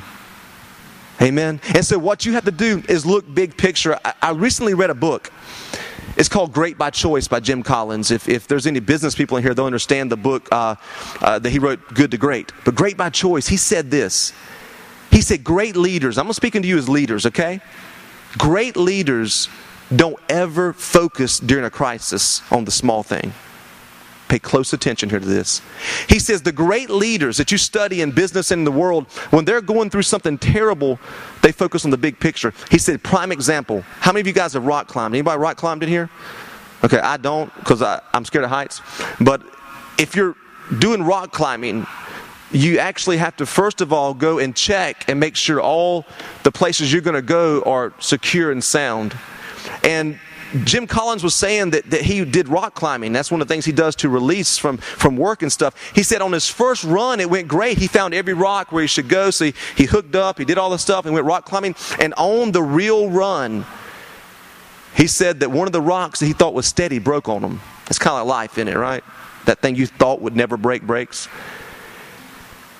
[1.20, 1.60] Amen.
[1.74, 4.00] And so what you have to do is look big picture.
[4.06, 5.32] I, I recently read a book
[6.16, 8.12] it's called Great by Choice by Jim Collins.
[8.12, 10.76] If, if there's any business people in here, they'll understand the book uh,
[11.22, 12.52] uh, that he wrote, Good to Great.
[12.66, 14.34] But Great by Choice, he said this.
[15.12, 17.62] He said, Great leaders, I'm speaking to you as leaders, okay?
[18.38, 19.50] Great leaders
[19.96, 23.34] don't ever focus during a crisis on the small thing.
[24.34, 25.62] Pay close attention here to this.
[26.10, 29.46] He says the great leaders that you study in business and in the world, when
[29.46, 31.00] they're going through something terrible,
[31.44, 32.52] they focus on the big picture.
[32.72, 33.82] He said, prime example.
[34.00, 35.14] How many of you guys have rock climbed?
[35.14, 36.10] Anybody rock climbed in here?
[36.84, 38.82] Okay, I don't because I'm scared of heights.
[39.22, 39.44] But
[40.00, 40.36] if you're
[40.80, 41.86] doing rock climbing,
[42.52, 46.08] you actually have to first of all go and check and make sure all
[46.42, 49.16] the places you're going to go are secure and sound.
[49.84, 50.18] And
[50.64, 53.12] Jim Collins was saying that, that he did rock climbing.
[53.12, 55.76] That's one of the things he does to release from, from work and stuff.
[55.96, 57.80] He said on his first run, it went great.
[57.80, 59.32] He found every rock where he should go.
[59.32, 61.76] So he, he hooked up, he did all the stuff, and went rock climbing.
[62.00, 63.66] And on the real run,
[64.96, 67.60] he said that one of the rocks that he thought was steady broke on him.
[67.88, 69.04] It's kind of like life, isn't it, right?
[69.46, 71.28] That thing you thought would never break breaks.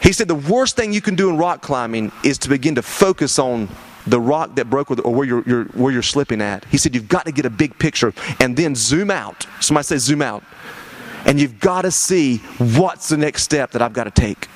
[0.02, 2.82] He said the worst thing you can do in rock climbing is to begin to
[2.82, 3.70] focus on
[4.08, 6.66] the rock that broke or where you're, you're, where you're slipping at.
[6.66, 9.48] He said you've got to get a big picture and then zoom out.
[9.60, 10.44] Somebody say zoom out.
[11.26, 14.50] And you've got to see what's the next step that I've got to take.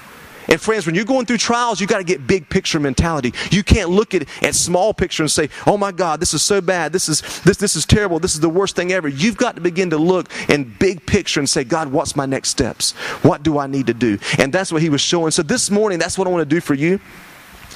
[0.50, 3.34] And friends, when you're going through trials, you've got to get big picture mentality.
[3.52, 6.62] You can't look at at small picture and say, "Oh my God, this is so
[6.62, 6.94] bad.
[6.94, 8.20] This is this this is terrible.
[8.20, 11.42] This is the worst thing ever." You've got to begin to look in big picture
[11.42, 12.94] and say, "God, what's my next steps?
[13.24, 15.32] What do I need to do?" And that's what he was showing.
[15.32, 17.00] So this morning, that's what I want to do for you.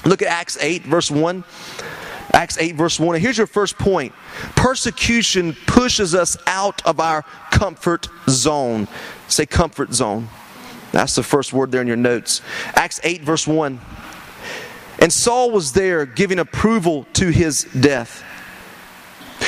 [0.05, 1.43] Look at Acts 8 verse 1.
[2.33, 3.15] Acts 8, verse 1.
[3.15, 4.13] And here's your first point
[4.55, 8.87] persecution pushes us out of our comfort zone.
[9.27, 10.29] Say comfort zone.
[10.91, 12.41] That's the first word there in your notes.
[12.75, 13.79] Acts 8, verse 1.
[14.99, 18.23] And Saul was there giving approval to his death.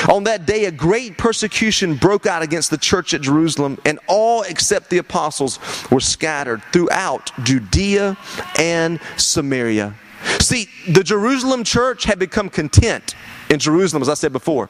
[0.10, 4.42] On that day, a great persecution broke out against the church at Jerusalem, and all
[4.42, 5.60] except the apostles
[5.92, 8.18] were scattered throughout Judea
[8.58, 9.94] and Samaria.
[10.40, 13.16] See, the Jerusalem church had become content
[13.50, 14.70] in Jerusalem, as I said before.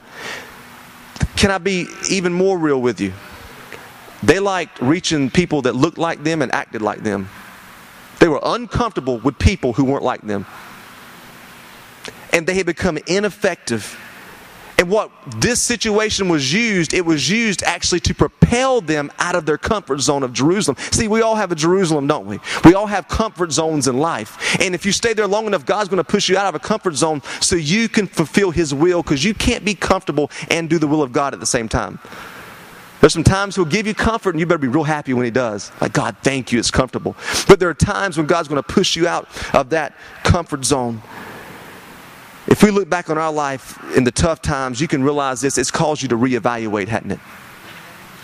[1.35, 3.13] Can I be even more real with you?
[4.21, 7.29] They liked reaching people that looked like them and acted like them.
[8.19, 10.45] They were uncomfortable with people who weren't like them.
[12.31, 13.99] And they had become ineffective
[14.83, 19.45] and what this situation was used, it was used actually to propel them out of
[19.45, 20.75] their comfort zone of Jerusalem.
[20.91, 22.41] See, we all have a Jerusalem, don't we?
[22.65, 24.59] We all have comfort zones in life.
[24.59, 26.59] And if you stay there long enough, God's going to push you out of a
[26.59, 30.77] comfort zone so you can fulfill His will because you can't be comfortable and do
[30.79, 31.97] the will of God at the same time.
[32.99, 35.31] There's some times He'll give you comfort and you better be real happy when He
[35.31, 35.71] does.
[35.79, 37.15] Like, God, thank you, it's comfortable.
[37.47, 41.01] But there are times when God's going to push you out of that comfort zone.
[42.53, 45.57] If we look back on our life in the tough times, you can realize this
[45.57, 47.19] it's caused you to reevaluate, hadn't it?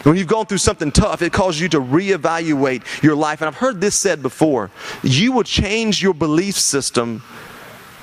[0.03, 3.41] When you've gone through something tough, it causes you to reevaluate your life.
[3.41, 4.69] And I've heard this said before
[5.01, 7.21] you will change your belief system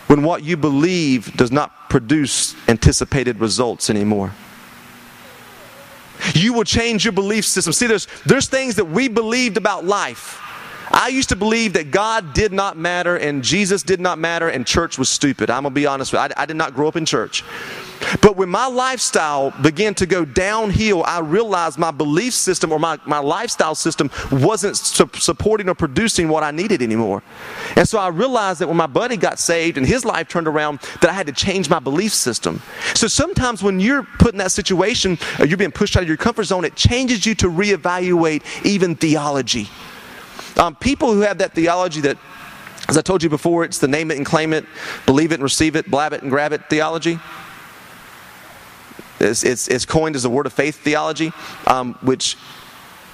[0.09, 4.33] when what you believe does not produce anticipated results anymore.
[6.35, 7.73] You will change your belief system.
[7.73, 10.43] See, there's, there's things that we believed about life
[10.91, 14.67] I used to believe that God did not matter and Jesus did not matter and
[14.67, 15.51] church was stupid.
[15.51, 16.29] I'm going to be honest with you.
[16.37, 17.43] I, I, did not grow up in church.
[18.21, 22.99] But when my lifestyle began to go downhill, I realized my belief system or my,
[23.07, 27.23] my lifestyle system wasn't su- supporting or producing what I needed anymore.
[27.75, 30.81] And so I realized that when my buddy got saved and his life turned around,
[31.01, 32.63] that I had to change my belief system.
[32.95, 36.17] So sometimes when you're put in that situation, or you're being pushed out of your
[36.17, 39.69] comfort zone, it changes you to reevaluate even theology.
[40.57, 42.17] Um, people who have that theology that,
[42.89, 44.65] as I told you before, it's the name it and claim it,
[45.05, 47.19] believe it and receive it, blab it and grab it theology.
[49.21, 51.33] It's, it's, it's coined as a word of faith theology,
[51.67, 52.37] um, which,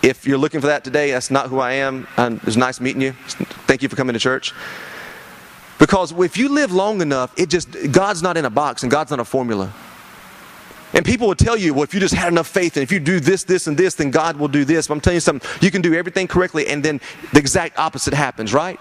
[0.03, 2.09] if you're looking for that today, that's not who I am.
[2.17, 3.13] And it's nice meeting you.
[3.67, 4.53] Thank you for coming to church.
[5.79, 9.11] Because if you live long enough, it just God's not in a box and God's
[9.11, 9.73] not a formula.
[10.95, 13.01] And people will tell you, well, if you just had enough faith and if you
[13.01, 14.89] do this, this, and this, then God will do this.
[14.89, 17.01] But I'm telling you something, you can do everything correctly and then
[17.33, 18.79] the exact opposite happens, right?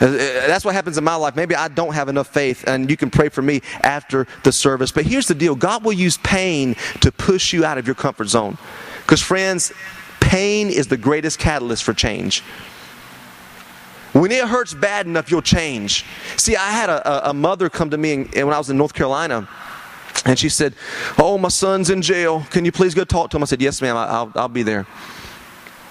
[0.00, 0.08] Uh, uh,
[0.46, 1.36] that's what happens in my life.
[1.36, 4.90] Maybe I don't have enough faith, and you can pray for me after the service.
[4.90, 8.26] But here's the deal God will use pain to push you out of your comfort
[8.26, 8.58] zone.
[9.02, 9.72] Because, friends,
[10.20, 12.40] pain is the greatest catalyst for change.
[14.12, 16.04] When it hurts bad enough, you'll change.
[16.36, 19.48] See, I had a, a mother come to me when I was in North Carolina
[20.24, 20.74] and she said,
[21.18, 22.46] Oh, my son's in jail.
[22.50, 23.42] Can you please go talk to him?
[23.42, 24.86] I said, Yes, ma'am, I'll, I'll be there.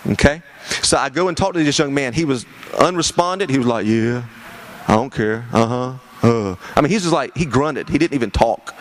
[0.08, 0.42] Okay?
[0.82, 2.14] So I go and talk to this young man.
[2.14, 2.46] He was
[2.80, 3.50] unresponded.
[3.50, 4.24] He was like, Yeah,
[4.88, 5.46] I don't care.
[5.54, 5.94] Uh huh.
[6.24, 6.56] Uh.
[6.76, 7.90] I mean, he's just like, he grunted.
[7.90, 8.76] He didn't even talk.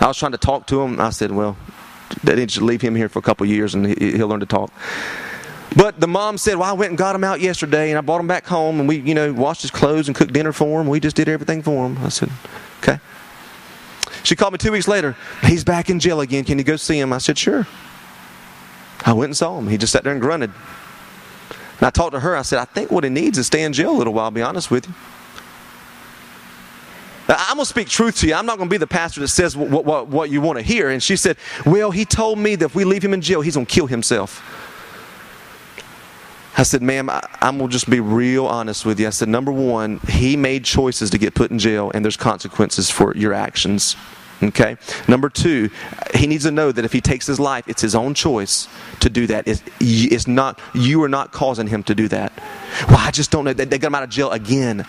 [0.00, 1.00] I was trying to talk to him.
[1.00, 1.56] I said, Well,
[2.22, 4.72] they need to leave him here for a couple years and he'll learn to talk.
[5.76, 8.20] But the mom said, Well, I went and got him out yesterday and I brought
[8.20, 10.86] him back home and we, you know, washed his clothes and cooked dinner for him.
[10.86, 11.98] We just did everything for him.
[11.98, 12.30] I said,
[12.82, 13.00] Okay.
[14.28, 15.16] She called me two weeks later.
[15.42, 16.44] He's back in jail again.
[16.44, 17.14] Can you go see him?
[17.14, 17.66] I said, Sure.
[19.06, 19.68] I went and saw him.
[19.68, 20.50] He just sat there and grunted.
[21.78, 22.36] And I talked to her.
[22.36, 24.30] I said, I think what he needs is stay in jail a little while, I'll
[24.30, 24.92] be honest with you.
[27.26, 28.34] I'm going to speak truth to you.
[28.34, 30.62] I'm not going to be the pastor that says what, what, what you want to
[30.62, 30.90] hear.
[30.90, 33.54] And she said, Well, he told me that if we leave him in jail, he's
[33.54, 34.42] going to kill himself.
[36.58, 39.06] I said, Ma'am, I, I'm going to just be real honest with you.
[39.06, 42.90] I said, Number one, he made choices to get put in jail, and there's consequences
[42.90, 43.96] for your actions.
[44.42, 44.76] Okay?
[45.08, 45.70] Number two,
[46.14, 48.68] he needs to know that if he takes his life, it's his own choice
[49.00, 49.48] to do that.
[49.48, 52.32] It's, it's not, you are not causing him to do that.
[52.88, 53.52] Well, I just don't know.
[53.52, 54.86] They, they got him out of jail again.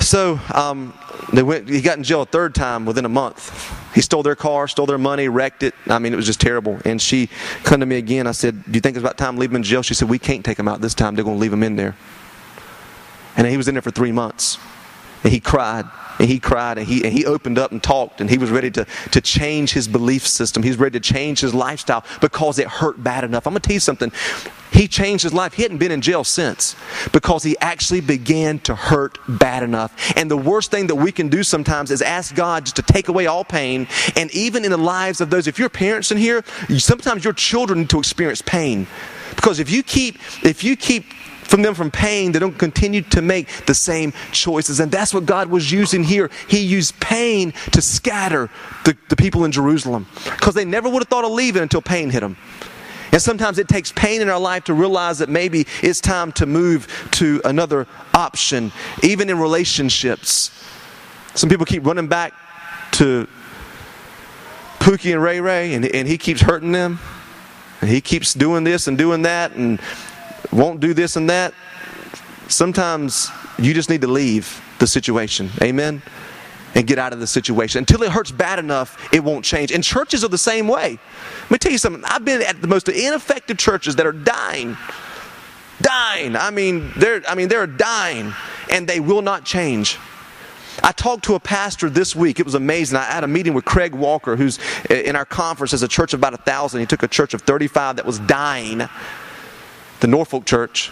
[0.00, 0.94] So um,
[1.32, 1.68] they went.
[1.68, 3.94] He got in jail a third time within a month.
[3.94, 5.74] He stole their car, stole their money, wrecked it.
[5.86, 6.78] I mean, it was just terrible.
[6.84, 7.28] And she
[7.64, 8.26] come to me again.
[8.26, 10.08] I said, "Do you think it's about time to leave him in jail?" She said,
[10.08, 11.14] "We can't take him out this time.
[11.14, 11.96] They're going to leave him in there."
[13.36, 14.58] And he was in there for three months.
[15.24, 15.84] And he cried
[16.18, 18.70] and he cried and he, and he opened up and talked and he was ready
[18.72, 20.62] to, to change his belief system.
[20.62, 23.46] He's ready to change his lifestyle because it hurt bad enough.
[23.46, 24.12] I'm going to tell you something.
[24.70, 25.54] He changed his life.
[25.54, 26.76] He hadn't been in jail since
[27.12, 30.12] because he actually began to hurt bad enough.
[30.16, 33.08] And the worst thing that we can do sometimes is ask God just to take
[33.08, 33.88] away all pain.
[34.14, 36.44] And even in the lives of those, if you're parents in here,
[36.78, 38.86] sometimes your children need to experience pain.
[39.34, 41.06] Because if you keep, if you keep
[41.48, 42.30] from them from pain.
[42.32, 44.80] They don't continue to make the same choices.
[44.80, 46.30] And that's what God was using here.
[46.46, 48.50] He used pain to scatter
[48.84, 52.10] the, the people in Jerusalem because they never would have thought of leaving until pain
[52.10, 52.36] hit them.
[53.10, 56.44] And sometimes it takes pain in our life to realize that maybe it's time to
[56.44, 58.70] move to another option,
[59.02, 60.50] even in relationships.
[61.34, 62.34] Some people keep running back
[62.92, 63.26] to
[64.78, 66.98] Pookie and Ray Ray, and, and he keeps hurting them.
[67.80, 69.80] And he keeps doing this and doing that, and
[70.52, 71.54] won't do this and that,
[72.48, 75.50] sometimes you just need to leave the situation.
[75.62, 76.02] Amen?
[76.74, 77.80] And get out of the situation.
[77.80, 79.72] Until it hurts bad enough, it won't change.
[79.72, 80.98] And churches are the same way.
[81.42, 82.04] Let me tell you something.
[82.04, 84.76] I've been at the most ineffective churches that are dying.
[85.80, 86.36] Dying.
[86.36, 88.34] I mean, they're I mean they're dying
[88.70, 89.96] and they will not change.
[90.82, 92.38] I talked to a pastor this week.
[92.38, 92.98] It was amazing.
[92.98, 94.58] I had a meeting with Craig Walker, who's
[94.88, 96.80] in our conference as a church of about a thousand.
[96.80, 98.88] He took a church of 35 that was dying
[100.00, 100.90] the Norfolk church,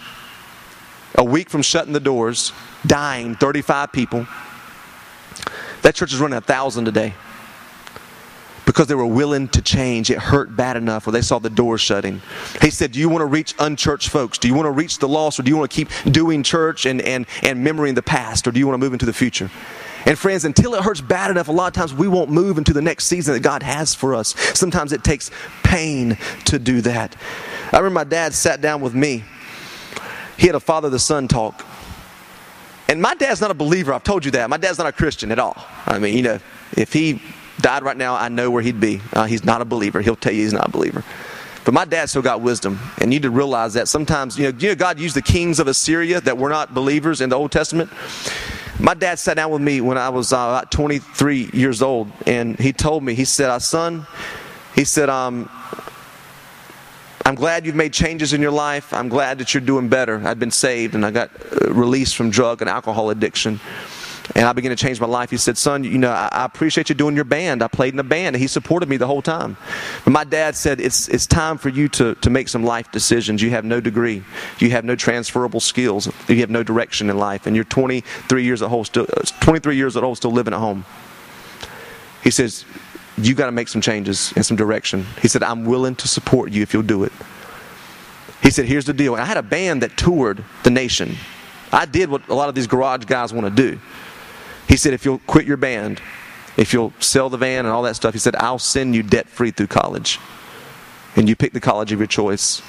[1.14, 2.52] a week from shutting the doors,
[2.86, 4.26] dying 35 people.
[5.82, 7.14] That church is running a thousand today
[8.64, 10.10] because they were willing to change.
[10.10, 12.20] It hurt bad enough where they saw the doors shutting.
[12.60, 14.36] He said, Do you want to reach unchurched folks?
[14.36, 15.38] Do you want to reach the lost?
[15.38, 18.46] Or do you want to keep doing church and, and, and memorying the past?
[18.46, 19.50] Or do you want to move into the future?
[20.06, 22.72] And friends, until it hurts bad enough, a lot of times we won't move into
[22.72, 24.34] the next season that God has for us.
[24.56, 25.32] Sometimes it takes
[25.64, 27.16] pain to do that.
[27.72, 29.24] I remember my dad sat down with me.
[30.38, 31.64] He had a father the son talk.
[32.88, 33.92] And my dad's not a believer.
[33.92, 34.48] I've told you that.
[34.48, 35.56] My dad's not a Christian at all.
[35.86, 36.38] I mean, you know,
[36.76, 37.20] if he
[37.60, 39.00] died right now, I know where he'd be.
[39.12, 40.00] Uh, he's not a believer.
[40.00, 41.02] He'll tell you he's not a believer.
[41.64, 44.56] But my dad still got wisdom, and you need to realize that sometimes, you know,
[44.56, 47.50] you know, God used the kings of Assyria that were not believers in the Old
[47.50, 47.90] Testament.
[48.78, 52.58] My dad sat down with me when I was uh, about 23 years old, and
[52.58, 54.06] he told me, he said, uh, "Son,"
[54.74, 55.48] he said, um,
[57.24, 58.94] I'm glad you've made changes in your life.
[58.94, 60.22] I'm glad that you're doing better.
[60.24, 63.58] I'd been saved and I got uh, released from drug and alcohol addiction.
[64.34, 65.30] And I began to change my life.
[65.30, 67.62] He said, Son, you know, I, appreciate you doing your band.
[67.62, 69.56] I played in a band and he supported me the whole time.
[70.04, 73.40] But my dad said, It's, it's time for you to, to make some life decisions.
[73.40, 74.24] You have no degree,
[74.58, 78.62] you have no transferable skills, you have no direction in life, and you're 23 years
[78.62, 80.84] old, still, uh, 23 years old, still living at home.
[82.24, 82.64] He says,
[83.18, 85.06] you got to make some changes and some direction.
[85.22, 87.12] He said, I'm willing to support you if you'll do it.
[88.42, 89.14] He said, Here's the deal.
[89.14, 91.16] And I had a band that toured the nation.
[91.72, 93.78] I did what a lot of these garage guys want to do.
[94.76, 96.02] He said, If you'll quit your band,
[96.58, 99.26] if you'll sell the van and all that stuff, he said, I'll send you debt
[99.26, 100.20] free through college.
[101.16, 102.60] And you pick the college of your choice.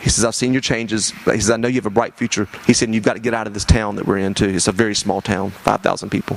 [0.00, 1.12] He says, I've seen your changes.
[1.24, 2.48] He says, I know you have a bright future.
[2.66, 4.48] He said, You've got to get out of this town that we're in, too.
[4.48, 6.36] It's a very small town, 5,000 people.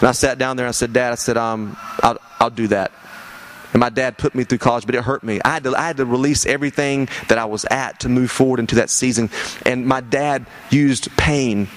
[0.00, 2.66] And I sat down there and I said, Dad, I said, um, I'll, I'll do
[2.66, 2.90] that.
[3.74, 5.40] And my dad put me through college, but it hurt me.
[5.44, 8.58] I had, to, I had to release everything that I was at to move forward
[8.58, 9.30] into that season.
[9.64, 11.68] And my dad used pain.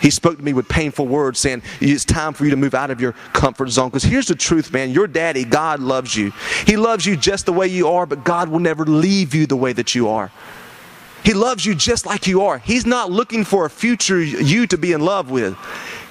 [0.00, 2.90] He spoke to me with painful words saying, It's time for you to move out
[2.90, 3.88] of your comfort zone.
[3.88, 4.90] Because here's the truth, man.
[4.90, 6.32] Your daddy, God loves you.
[6.66, 9.56] He loves you just the way you are, but God will never leave you the
[9.56, 10.30] way that you are.
[11.26, 12.58] He loves you just like you are.
[12.58, 15.56] He's not looking for a future you to be in love with.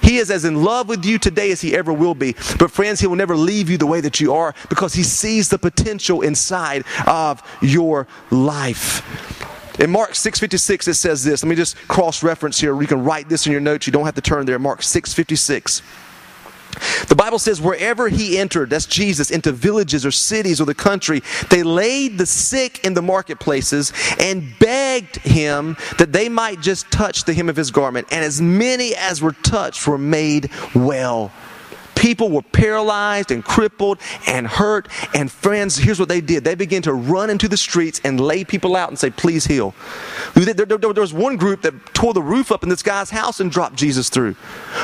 [0.02, 2.34] He is as in love with you today as he ever will be.
[2.58, 5.48] But friends, he will never leave you the way that you are because he sees
[5.48, 9.02] the potential inside of your life.
[9.78, 11.42] In Mark 6:56 it says this.
[11.42, 12.80] Let me just cross reference here.
[12.80, 13.86] You can write this in your notes.
[13.86, 14.58] You don't have to turn there.
[14.58, 15.82] Mark 6:56.
[17.08, 21.22] The Bible says, wherever he entered, that's Jesus, into villages or cities or the country,
[21.48, 27.24] they laid the sick in the marketplaces and begged him that they might just touch
[27.24, 28.08] the hem of his garment.
[28.10, 31.32] And as many as were touched were made well.
[31.96, 34.86] People were paralyzed and crippled and hurt.
[35.14, 38.44] And friends, here's what they did they began to run into the streets and lay
[38.44, 39.74] people out and say, Please heal.
[40.34, 43.40] There, there, there, was one group that tore the roof up in this guy's house
[43.40, 44.34] and dropped Jesus through.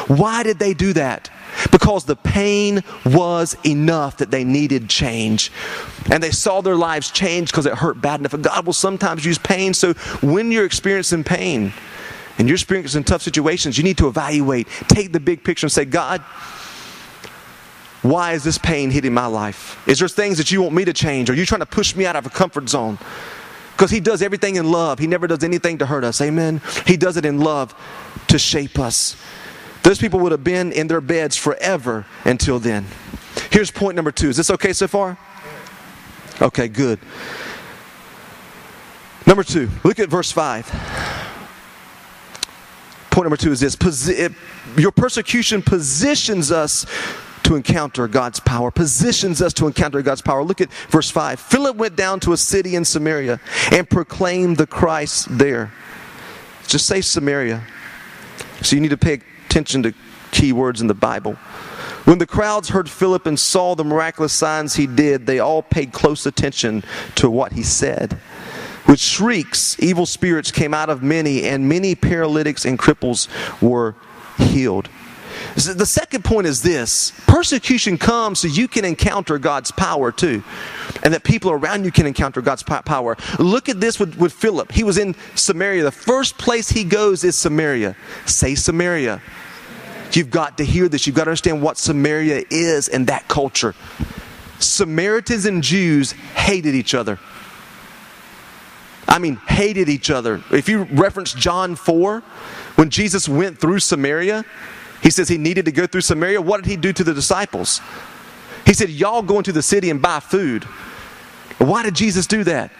[0.08, 1.30] Why did they do that?
[1.70, 5.52] Because the pain was enough that they needed change.
[6.10, 8.32] And they saw their lives change because it hurt bad enough.
[8.32, 9.74] And God will sometimes use pain.
[9.74, 11.74] So when you're experiencing pain
[12.38, 15.84] and you're experiencing tough situations, you need to evaluate, take the big picture and say,
[15.84, 16.24] God,
[18.02, 19.80] why is this pain hitting my life?
[19.88, 21.30] Is there things that you want me to change?
[21.30, 22.98] Are you trying to push me out of a comfort zone?
[23.72, 24.98] Because He does everything in love.
[24.98, 26.20] He never does anything to hurt us.
[26.20, 26.60] Amen?
[26.86, 27.74] He does it in love
[28.28, 29.16] to shape us.
[29.84, 32.86] Those people would have been in their beds forever until then.
[33.50, 34.28] Here's point number two.
[34.28, 35.16] Is this okay so far?
[36.40, 36.98] Okay, good.
[39.26, 40.66] Number two, look at verse 5.
[43.10, 43.76] Point number two is this
[44.76, 46.86] Your persecution positions us
[47.44, 50.42] to encounter God's power, positions us to encounter God's power.
[50.42, 51.40] Look at verse 5.
[51.40, 55.72] Philip went down to a city in Samaria and proclaimed the Christ there.
[56.66, 57.62] Just say Samaria.
[58.62, 59.94] So you need to pay attention to
[60.30, 61.34] key words in the Bible.
[62.04, 65.92] When the crowds heard Philip and saw the miraculous signs he did, they all paid
[65.92, 66.82] close attention
[67.16, 68.18] to what he said.
[68.88, 73.28] With shrieks, evil spirits came out of many, and many paralytics and cripples
[73.62, 73.94] were
[74.36, 74.88] healed.
[75.54, 80.42] The second point is this persecution comes so you can encounter God's power too,
[81.02, 83.16] and that people around you can encounter God's power.
[83.38, 84.72] Look at this with, with Philip.
[84.72, 85.82] He was in Samaria.
[85.82, 87.96] The first place he goes is Samaria.
[88.26, 89.20] Say Samaria.
[90.12, 91.06] You've got to hear this.
[91.06, 93.74] You've got to understand what Samaria is in that culture.
[94.58, 97.18] Samaritans and Jews hated each other.
[99.08, 100.42] I mean, hated each other.
[100.50, 102.20] If you reference John 4,
[102.76, 104.44] when Jesus went through Samaria,
[105.02, 106.40] he says he needed to go through Samaria.
[106.40, 107.80] What did he do to the disciples?
[108.64, 110.64] He said, Y'all go into the city and buy food.
[111.58, 112.70] Why did Jesus do that?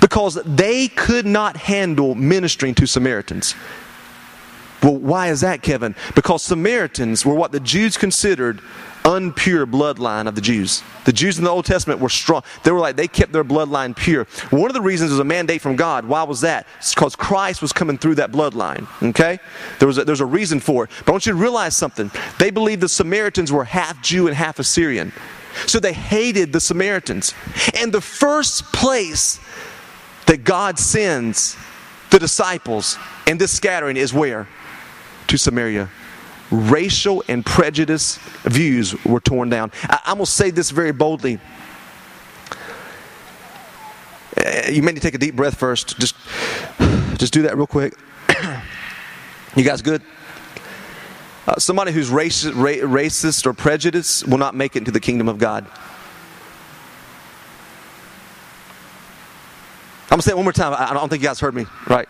[0.00, 3.54] Because they could not handle ministering to Samaritans.
[4.82, 5.94] Well, why is that, Kevin?
[6.14, 8.60] Because Samaritans were what the Jews considered
[9.06, 10.82] unpure bloodline of the Jews.
[11.04, 12.42] The Jews in the Old Testament were strong.
[12.64, 14.24] They were like, they kept their bloodline pure.
[14.50, 16.04] One of the reasons was a mandate from God.
[16.04, 16.66] Why was that?
[16.78, 18.88] It's because Christ was coming through that bloodline.
[19.10, 19.38] Okay?
[19.78, 20.90] There was a, there's a reason for it.
[20.98, 22.10] But I want you to realize something.
[22.40, 25.12] They believed the Samaritans were half Jew and half Assyrian.
[25.66, 27.32] So they hated the Samaritans.
[27.74, 29.38] And the first place
[30.26, 31.56] that God sends
[32.10, 34.48] the disciples in this scattering is where?
[35.28, 35.90] To Samaria
[36.50, 39.72] racial and prejudice views were torn down.
[39.84, 41.38] I, am going to say this very boldly.
[44.36, 45.98] Uh, you may need to take a deep breath first.
[45.98, 46.14] Just,
[47.16, 47.94] just do that real quick.
[49.56, 50.02] you guys good?
[51.46, 55.28] Uh, somebody who's racist, ra- racist or prejudiced will not make it into the kingdom
[55.28, 55.66] of God.
[60.06, 60.72] I'm going to say it one more time.
[60.78, 62.08] I don't think you guys heard me, right?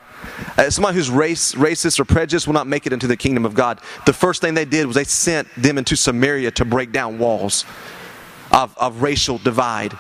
[0.59, 3.55] Uh, somebody who's race, racist or prejudiced will not make it into the kingdom of
[3.55, 3.81] God.
[4.05, 7.65] The first thing they did was they sent them into Samaria to break down walls
[8.53, 9.97] of, of racial divide.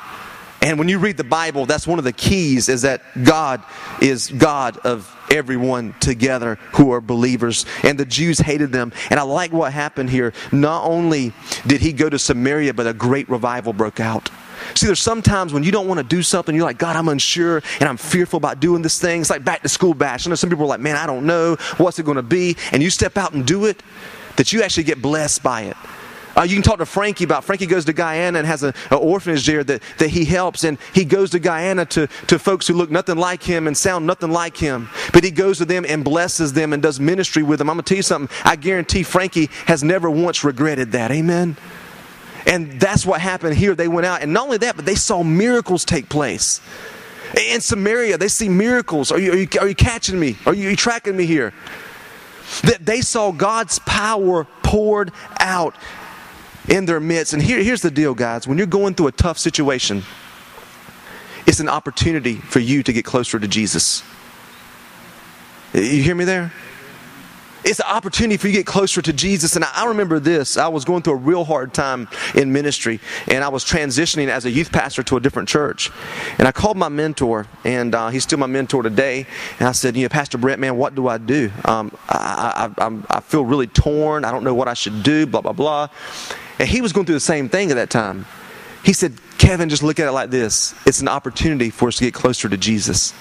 [0.60, 3.62] And when you read the Bible, that's one of the keys is that God
[4.02, 7.66] is God of everyone together who are believers.
[7.82, 8.92] And the Jews hated them.
[9.10, 10.32] And I like what happened here.
[10.52, 11.32] Not only
[11.66, 14.30] did he go to Samaria, but a great revival broke out.
[14.74, 17.62] See, there's sometimes when you don't want to do something, you're like, God, I'm unsure
[17.80, 19.20] and I'm fearful about doing this thing.
[19.20, 20.26] It's like back to school bash.
[20.26, 21.56] I know some people are like, man, I don't know.
[21.76, 22.56] What's it going to be?
[22.72, 23.82] And you step out and do it,
[24.36, 25.76] that you actually get blessed by it.
[26.36, 29.46] Uh, you can talk to Frankie about Frankie goes to Guyana and has an orphanage
[29.46, 32.90] there that, that he helps, and he goes to Guyana to, to folks who look
[32.90, 34.90] nothing like him and sound nothing like him.
[35.14, 37.70] But he goes to them and blesses them and does ministry with them.
[37.70, 38.36] I'm going to tell you something.
[38.44, 41.10] I guarantee Frankie has never once regretted that.
[41.10, 41.56] Amen.
[42.46, 43.74] And that's what happened here.
[43.74, 46.60] They went out, and not only that, but they saw miracles take place.
[47.36, 49.10] In Samaria, they see miracles.
[49.10, 50.36] Are you, are you, are you catching me?
[50.46, 51.52] Are you, are you tracking me here?
[52.62, 55.10] That they saw God's power poured
[55.40, 55.74] out
[56.68, 57.32] in their midst.
[57.32, 58.46] And here, here's the deal, guys.
[58.46, 60.04] When you're going through a tough situation,
[61.46, 64.04] it's an opportunity for you to get closer to Jesus.
[65.74, 66.52] You hear me there?
[67.68, 69.56] It's an opportunity for you to get closer to Jesus.
[69.56, 70.56] And I, remember this.
[70.56, 72.06] I was going through a real hard time
[72.36, 75.90] in ministry, and I was transitioning as a youth pastor to a different church.
[76.38, 79.26] And I called my mentor, and uh, he's still my mentor today.
[79.58, 81.50] And I said, You know, Pastor Brent, man, what do I do?
[81.64, 84.24] Um, I, I, I feel really torn.
[84.24, 85.88] I don't know what I should do, blah, blah, blah.
[86.60, 88.26] And he was going through the same thing at that time.
[88.84, 92.04] He said, Kevin, just look at it like this it's an opportunity for us to
[92.04, 93.12] get closer to Jesus.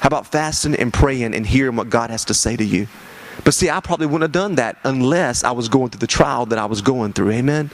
[0.00, 2.86] How about fasting and praying and hearing what God has to say to you?
[3.44, 6.46] But see, I probably wouldn't have done that unless I was going through the trial
[6.46, 7.30] that I was going through.
[7.32, 7.70] Amen?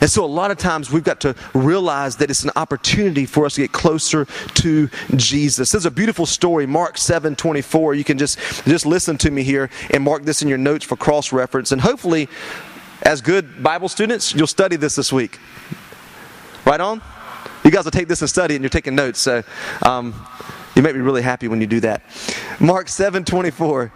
[0.00, 3.44] And so a lot of times we've got to realize that it's an opportunity for
[3.44, 4.24] us to get closer
[4.54, 5.72] to Jesus.
[5.72, 7.94] There's a beautiful story, Mark 7 24.
[7.94, 10.96] You can just, just listen to me here and mark this in your notes for
[10.96, 11.70] cross reference.
[11.72, 12.28] And hopefully,
[13.02, 15.38] as good Bible students, you'll study this this week.
[16.64, 17.02] Right on?
[17.64, 19.18] You guys will take this and study and you're taking notes.
[19.20, 19.42] So
[19.82, 20.14] um,
[20.74, 22.02] you make me really happy when you do that.
[22.58, 23.92] Mark 7 24.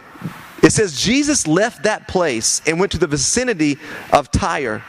[0.64, 3.78] It says, Jesus left that place and went to the vicinity
[4.14, 4.82] of Tyre.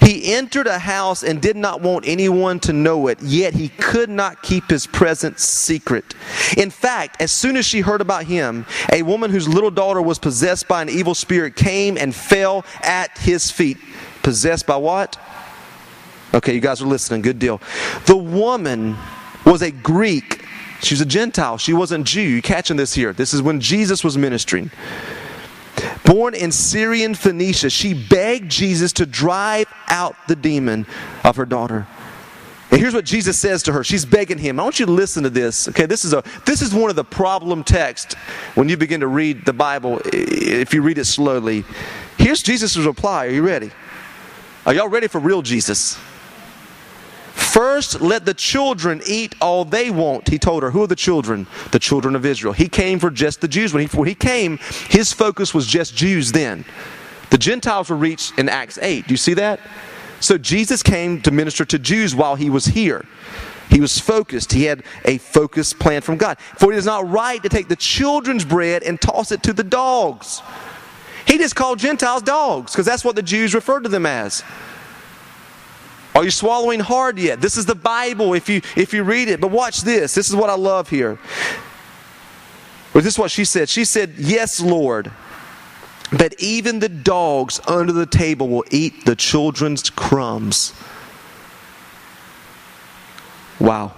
[0.00, 4.08] He entered a house and did not want anyone to know it, yet he could
[4.08, 6.14] not keep his presence secret.
[6.56, 10.20] In fact, as soon as she heard about him, a woman whose little daughter was
[10.20, 13.78] possessed by an evil spirit came and fell at his feet.
[14.22, 15.18] Possessed by what?
[16.32, 17.22] Okay, you guys are listening.
[17.22, 17.60] Good deal.
[18.06, 18.96] The woman
[19.44, 20.44] was a Greek
[20.80, 21.58] She's a Gentile.
[21.58, 22.20] She wasn't Jew.
[22.20, 23.12] You catching this here?
[23.12, 24.70] This is when Jesus was ministering.
[26.04, 30.86] Born in Syrian Phoenicia, she begged Jesus to drive out the demon
[31.24, 31.86] of her daughter.
[32.70, 33.82] And here's what Jesus says to her.
[33.82, 34.60] She's begging him.
[34.60, 35.68] I want you to listen to this.
[35.68, 38.14] Okay, this is a this is one of the problem texts
[38.54, 41.64] when you begin to read the Bible if you read it slowly.
[42.18, 43.26] Here's Jesus' reply.
[43.26, 43.70] Are you ready?
[44.66, 45.98] Are y'all ready for real Jesus?
[47.48, 50.28] First, let the children eat all they want.
[50.28, 51.46] He told her, Who are the children?
[51.72, 52.52] The children of Israel.
[52.52, 53.72] He came for just the Jews.
[53.72, 54.58] When he, when he came,
[54.90, 56.66] his focus was just Jews then.
[57.30, 59.06] The Gentiles were reached in Acts 8.
[59.06, 59.60] Do you see that?
[60.20, 63.06] So Jesus came to minister to Jews while he was here.
[63.70, 64.52] He was focused.
[64.52, 66.38] He had a focused plan from God.
[66.40, 69.64] For it is not right to take the children's bread and toss it to the
[69.64, 70.42] dogs.
[71.26, 74.42] He just called Gentiles dogs because that's what the Jews referred to them as.
[76.18, 77.40] Are you swallowing hard yet?
[77.40, 79.40] This is the Bible if you if you read it.
[79.40, 80.16] But watch this.
[80.16, 81.16] This is what I love here.
[82.92, 83.68] But this is what she said.
[83.68, 85.12] She said, Yes, Lord.
[86.10, 90.72] But even the dogs under the table will eat the children's crumbs.
[93.60, 93.94] Wow.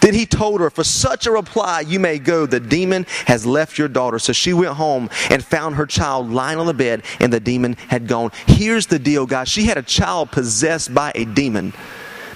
[0.00, 2.46] Then he told her, For such a reply you may go.
[2.46, 4.18] The demon has left your daughter.
[4.18, 7.74] So she went home and found her child lying on the bed, and the demon
[7.88, 8.30] had gone.
[8.46, 9.48] Here's the deal, guys.
[9.48, 11.72] She had a child possessed by a demon.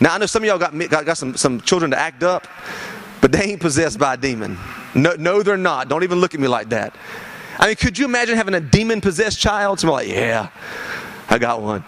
[0.01, 2.47] Now, I know some of y'all got, got, got some, some children to act up,
[3.21, 4.59] but they ain't possessed by a demon.
[4.95, 5.89] No, no, they're not.
[5.89, 6.95] Don't even look at me like that.
[7.59, 9.81] I mean, could you imagine having a demon possessed child?
[9.81, 10.49] Somebody like, yeah,
[11.29, 11.85] I got one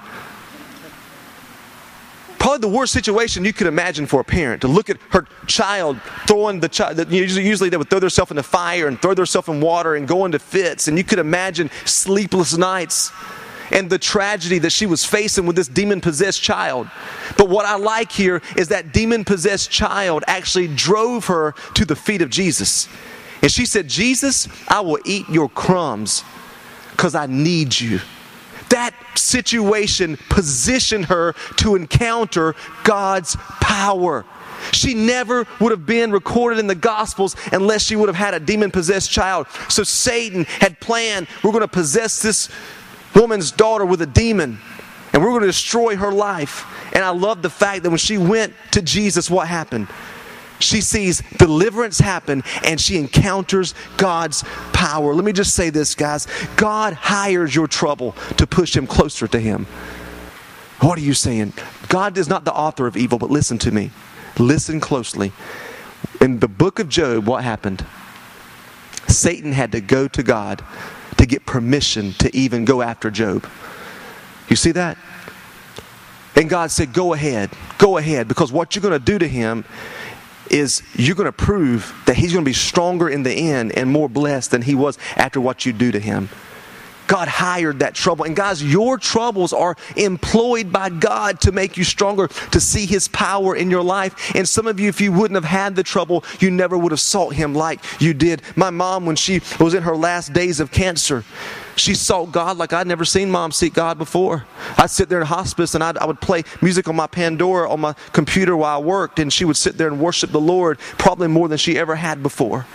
[2.46, 6.00] probably the worst situation you could imagine for a parent to look at her child
[6.28, 6.96] throwing the child.
[7.10, 10.24] Usually, they would throw themselves in the fire and throw themselves in water and go
[10.24, 10.86] into fits.
[10.86, 13.10] And you could imagine sleepless nights
[13.72, 16.88] and the tragedy that she was facing with this demon possessed child.
[17.36, 21.96] But what I like here is that demon possessed child actually drove her to the
[21.96, 22.88] feet of Jesus.
[23.42, 26.22] And she said, Jesus, I will eat your crumbs
[26.92, 27.98] because I need you
[28.70, 32.54] that situation positioned her to encounter
[32.84, 34.24] God's power.
[34.72, 38.40] She never would have been recorded in the Gospels unless she would have had a
[38.40, 39.46] demon possessed child.
[39.68, 42.48] So Satan had planned we're going to possess this
[43.14, 44.58] woman's daughter with a demon
[45.12, 46.66] and we're going to destroy her life.
[46.92, 49.88] And I love the fact that when she went to Jesus, what happened?
[50.58, 55.14] She sees deliverance happen and she encounters God's power.
[55.14, 56.26] Let me just say this, guys.
[56.56, 59.66] God hires your trouble to push him closer to him.
[60.80, 61.52] What are you saying?
[61.88, 63.90] God is not the author of evil, but listen to me.
[64.38, 65.32] Listen closely.
[66.20, 67.84] In the book of Job, what happened?
[69.08, 70.62] Satan had to go to God
[71.16, 73.46] to get permission to even go after Job.
[74.48, 74.98] You see that?
[76.34, 79.64] And God said, Go ahead, go ahead, because what you're going to do to him
[80.50, 83.90] is you're going to prove that he's going to be stronger in the end and
[83.90, 86.28] more blessed than he was after what you do to him.
[87.06, 88.24] God hired that trouble.
[88.24, 93.08] And guys, your troubles are employed by God to make you stronger, to see His
[93.08, 94.34] power in your life.
[94.34, 97.00] And some of you, if you wouldn't have had the trouble, you never would have
[97.00, 98.42] sought Him like you did.
[98.56, 101.24] My mom, when she was in her last days of cancer,
[101.76, 104.46] she sought God like I'd never seen mom seek God before.
[104.78, 107.80] I'd sit there in hospice and I'd, I would play music on my Pandora on
[107.80, 111.28] my computer while I worked, and she would sit there and worship the Lord probably
[111.28, 112.66] more than she ever had before.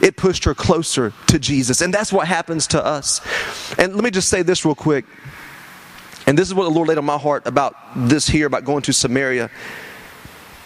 [0.00, 1.80] It pushed her closer to Jesus.
[1.80, 3.20] And that's what happens to us.
[3.78, 5.04] And let me just say this real quick.
[6.26, 8.82] And this is what the Lord laid on my heart about this here, about going
[8.82, 9.50] to Samaria.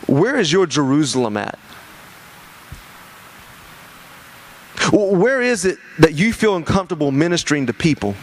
[0.06, 1.58] Where is your Jerusalem at?
[4.92, 8.14] Where is it that you feel uncomfortable ministering to people?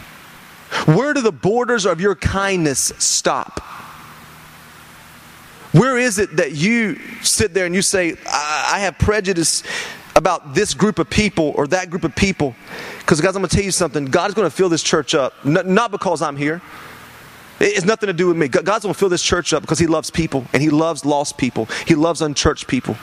[0.86, 3.60] Where do the borders of your kindness stop?
[5.72, 9.62] Where is it that you sit there and you say, I, I have prejudice
[10.16, 12.54] about this group of people or that group of people?
[12.98, 14.06] Because, guys, I'm going to tell you something.
[14.06, 16.62] God is going to fill this church up, not because I'm here.
[17.60, 18.48] It's nothing to do with me.
[18.48, 21.38] God's going to fill this church up because He loves people and He loves lost
[21.38, 21.66] people.
[21.86, 22.96] He loves unchurched people.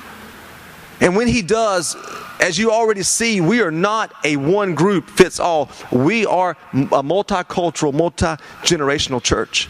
[0.99, 1.95] And when He does,
[2.41, 5.69] as you already see, we are not a one group fits all.
[5.91, 8.25] We are a multicultural, multi
[8.63, 9.69] generational church.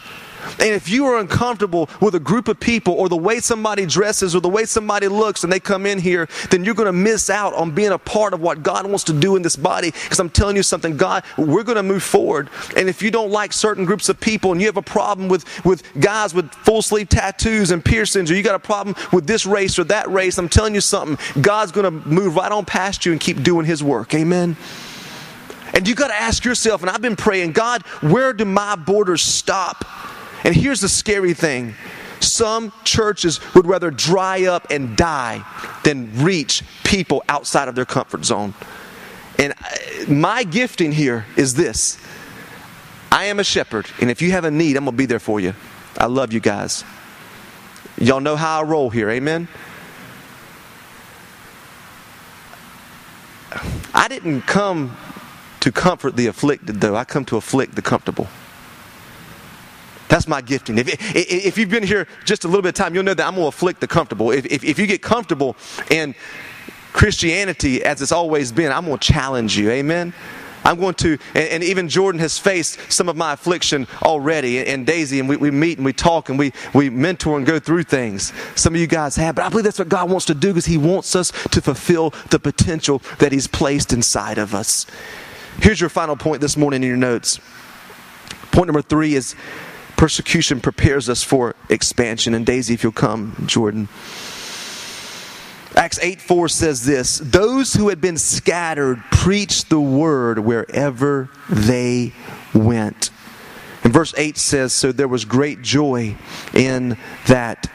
[0.60, 4.36] And if you are uncomfortable with a group of people or the way somebody dresses
[4.36, 7.30] or the way somebody looks and they come in here, then you're going to miss
[7.30, 9.92] out on being a part of what God wants to do in this body.
[9.92, 12.50] Because I'm telling you something, God, we're going to move forward.
[12.76, 15.46] And if you don't like certain groups of people and you have a problem with,
[15.66, 19.46] with guys with full sleeve tattoos and piercings, or you got a problem with this
[19.46, 23.06] race or that race, I'm telling you something, God's going to move right on past
[23.06, 24.14] you and keep doing His work.
[24.14, 24.58] Amen.
[25.74, 29.22] And you got to ask yourself, and I've been praying, God, where do my borders
[29.22, 29.86] stop?
[30.44, 31.76] And here's the scary thing
[32.22, 35.44] some churches would rather dry up and die
[35.84, 38.54] than reach people outside of their comfort zone.
[39.38, 41.98] And uh, my gifting here is this
[43.12, 45.20] I am a shepherd, and if you have a need, I'm going to be there
[45.20, 45.54] for you.
[45.98, 46.84] I love you guys.
[47.98, 49.48] Y'all know how I roll here, amen?
[53.94, 54.96] I didn't come
[55.62, 56.96] to comfort the afflicted, though.
[56.96, 58.28] I come to afflict the comfortable.
[60.10, 60.78] That's my gifting.
[60.78, 63.36] If, if you've been here just a little bit of time, you'll know that I'm
[63.36, 64.32] going to afflict the comfortable.
[64.32, 65.56] If, if, if you get comfortable
[65.90, 66.16] in
[66.94, 69.70] Christianity as it's always been, I'm going to challenge you.
[69.70, 70.14] Amen?
[70.66, 74.68] I'm going to, and, and, even Jordan has faced some of my affliction already, and,
[74.68, 77.60] and Daisy, and we, we, meet and we talk and we, we mentor and go
[77.60, 78.34] through things.
[78.56, 80.66] Some of you guys have, but I believe that's what God wants to do because
[80.66, 84.86] He wants us to fulfill the potential that He's placed inside of us.
[85.62, 87.40] Here's your final point this morning in your notes.
[88.52, 89.36] Point number three is
[90.00, 92.34] Persecution prepares us for expansion.
[92.34, 93.90] And Daisy, if you'll come, Jordan.
[95.76, 102.14] Acts 8 4 says this Those who had been scattered preached the word wherever they
[102.54, 103.10] went.
[103.84, 106.16] And verse 8 says, So there was great joy
[106.54, 106.98] in
[107.28, 107.70] that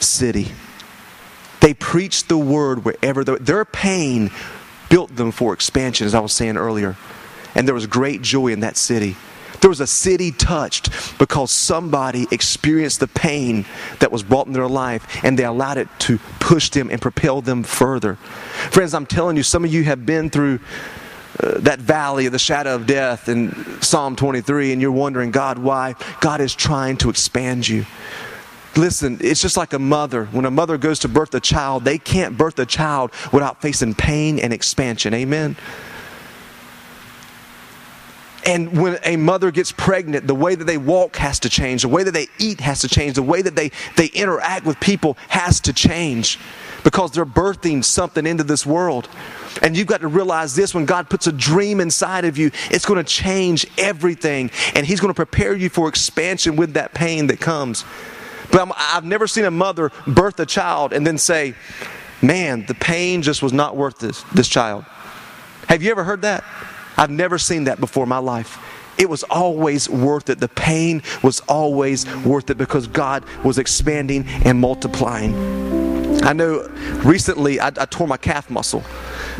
[0.00, 0.48] city.
[1.60, 4.30] They preached the word wherever their pain
[4.90, 6.98] built them for expansion, as I was saying earlier.
[7.54, 9.16] And there was great joy in that city.
[9.60, 13.64] There was a city touched because somebody experienced the pain
[14.00, 17.40] that was brought in their life and they allowed it to push them and propel
[17.40, 18.16] them further.
[18.70, 20.60] Friends, I'm telling you, some of you have been through
[21.40, 25.58] uh, that valley of the shadow of death in Psalm 23 and you're wondering, God,
[25.58, 25.94] why?
[26.20, 27.84] God is trying to expand you.
[28.76, 30.26] Listen, it's just like a mother.
[30.26, 33.94] When a mother goes to birth a child, they can't birth a child without facing
[33.94, 35.14] pain and expansion.
[35.14, 35.56] Amen?
[38.48, 41.82] And when a mother gets pregnant, the way that they walk has to change.
[41.82, 43.14] The way that they eat has to change.
[43.14, 46.38] The way that they, they interact with people has to change
[46.82, 49.06] because they're birthing something into this world.
[49.60, 52.86] And you've got to realize this when God puts a dream inside of you, it's
[52.86, 54.50] going to change everything.
[54.74, 57.84] And He's going to prepare you for expansion with that pain that comes.
[58.50, 61.54] But i have never seen a mother birth a child and then say,
[62.22, 64.86] Man, the pain just was not worth this, this child.
[65.68, 66.44] Have you ever heard that?
[66.98, 68.58] I've never seen that before in my life.
[68.98, 70.40] It was always worth it.
[70.40, 75.34] The pain was always worth it because God was expanding and multiplying.
[76.24, 76.68] I know
[77.04, 78.82] recently I, I tore my calf muscle.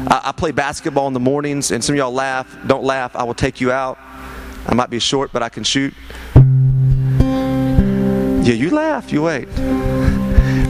[0.06, 2.56] I, I play basketball in the mornings, and some of y'all laugh.
[2.68, 3.16] Don't laugh.
[3.16, 3.98] I will take you out.
[4.66, 5.92] I might be short, but I can shoot.
[8.46, 9.12] Yeah, you laugh.
[9.12, 9.48] You wait.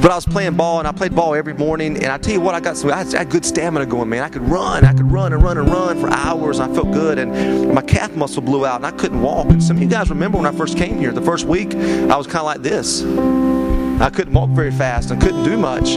[0.01, 1.97] But I was playing ball, and I played ball every morning.
[1.97, 4.23] And I tell you what, I got some, I had good stamina going, man.
[4.23, 6.61] I could run, I could run and run and run for hours.
[6.61, 9.49] I felt good, and my calf muscle blew out, and I couldn't walk.
[9.49, 12.17] And some of you guys remember when I first came here, the first week, I
[12.17, 13.03] was kind of like this.
[14.01, 15.11] I couldn't walk very fast.
[15.11, 15.97] I couldn't do much.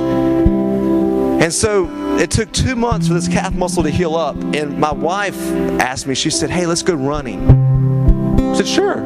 [1.41, 1.88] And so
[2.18, 4.36] it took two months for this calf muscle to heal up.
[4.56, 5.39] And my wife
[5.80, 7.49] asked me, she said, Hey, let's go running.
[8.39, 8.97] I said, Sure.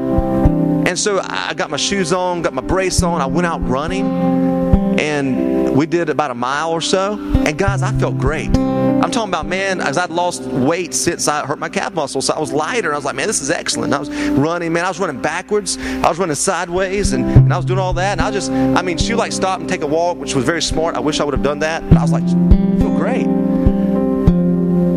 [0.87, 4.64] And so I got my shoes on, got my brace on, I went out running
[4.99, 7.13] and we did about a mile or so.
[7.45, 8.55] And guys, I felt great.
[8.57, 12.21] I'm talking about, man, as I'd lost weight since I hurt my calf muscle.
[12.21, 12.93] So I was lighter.
[12.93, 13.93] I was like, man, this is excellent.
[13.93, 14.85] I was running, man.
[14.85, 15.77] I was running backwards.
[15.77, 18.13] I was running sideways and, and I was doing all that.
[18.13, 20.45] And I just, I mean, she would like stop and take a walk, which was
[20.45, 20.95] very smart.
[20.95, 21.87] I wish I would have done that.
[21.89, 23.25] But I was like, I feel great.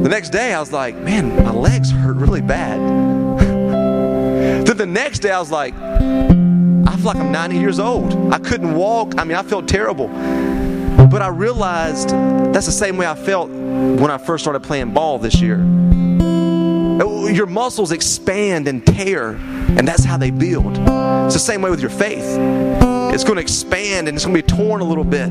[0.03, 2.79] The next day, I was like, man, my legs hurt really bad.
[4.67, 5.75] then the next day, I was like,
[6.97, 8.33] feel like I'm 90 years old.
[8.33, 9.15] I couldn't walk.
[9.19, 10.09] I mean, I felt terrible.
[10.09, 15.19] But I realized that's the same way I felt when I first started playing ball
[15.19, 15.61] this year.
[17.01, 20.77] Oh, your muscles expand and tear, and that's how they build.
[20.77, 22.37] It's the same way with your faith.
[23.15, 25.31] It's going to expand and it's going to be torn a little bit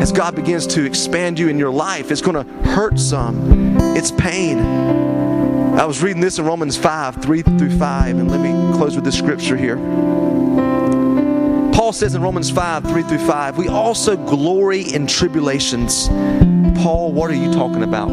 [0.00, 2.10] as God begins to expand you in your life.
[2.10, 4.58] It's going to hurt some, it's pain.
[4.58, 9.04] I was reading this in Romans 5 3 through 5, and let me close with
[9.04, 9.76] this scripture here.
[11.76, 16.08] Paul says in Romans 5 3 through 5, we also glory in tribulations.
[16.08, 18.08] Paul, what are you talking about?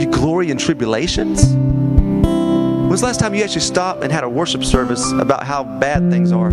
[0.00, 1.52] You glory in tribulations?
[1.52, 6.10] When's the last time you actually stopped and had a worship service about how bad
[6.10, 6.48] things are?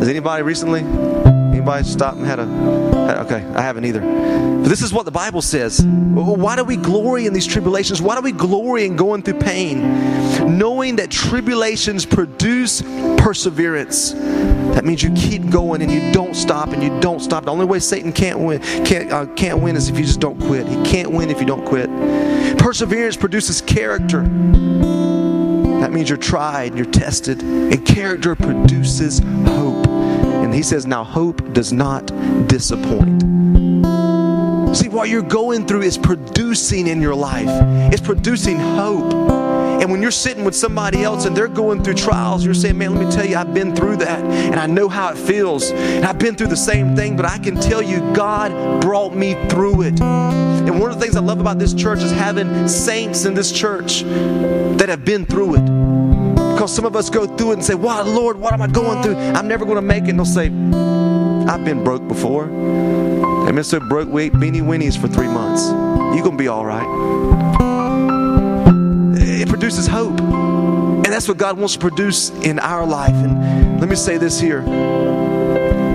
[0.00, 0.82] Has anybody recently?
[1.64, 3.22] Anybody stopped and had a.
[3.22, 4.02] Okay, I haven't either.
[4.02, 5.80] But this is what the Bible says.
[5.82, 8.02] Why do we glory in these tribulations?
[8.02, 10.58] Why do we glory in going through pain?
[10.58, 12.82] Knowing that tribulations produce
[13.16, 14.12] perseverance.
[14.12, 17.46] That means you keep going and you don't stop and you don't stop.
[17.46, 20.38] The only way Satan can't win can't uh, can't win is if you just don't
[20.38, 20.68] quit.
[20.68, 21.88] He can't win if you don't quit.
[22.58, 24.20] Perseverance produces character.
[25.80, 29.93] That means you're tried, you're tested, and character produces hope.
[30.54, 32.06] He says, now hope does not
[32.48, 33.22] disappoint.
[34.74, 37.48] See, what you're going through is producing in your life,
[37.92, 39.12] it's producing hope.
[39.80, 42.94] And when you're sitting with somebody else and they're going through trials, you're saying, Man,
[42.94, 45.70] let me tell you, I've been through that and I know how it feels.
[45.70, 49.34] And I've been through the same thing, but I can tell you, God brought me
[49.48, 50.00] through it.
[50.00, 53.52] And one of the things I love about this church is having saints in this
[53.52, 55.93] church that have been through it.
[56.54, 59.02] Because some of us go through it and say, Wow, Lord, what am I going
[59.02, 59.16] through?
[59.16, 60.10] I'm never going to make it.
[60.10, 62.44] And they'll say, I've been broke before.
[63.46, 65.66] I've so broke, we ate beanie weenies for three months.
[66.14, 66.86] You're going to be all right.
[69.20, 70.18] It produces hope.
[70.20, 73.14] And that's what God wants to produce in our life.
[73.14, 74.60] And let me say this here.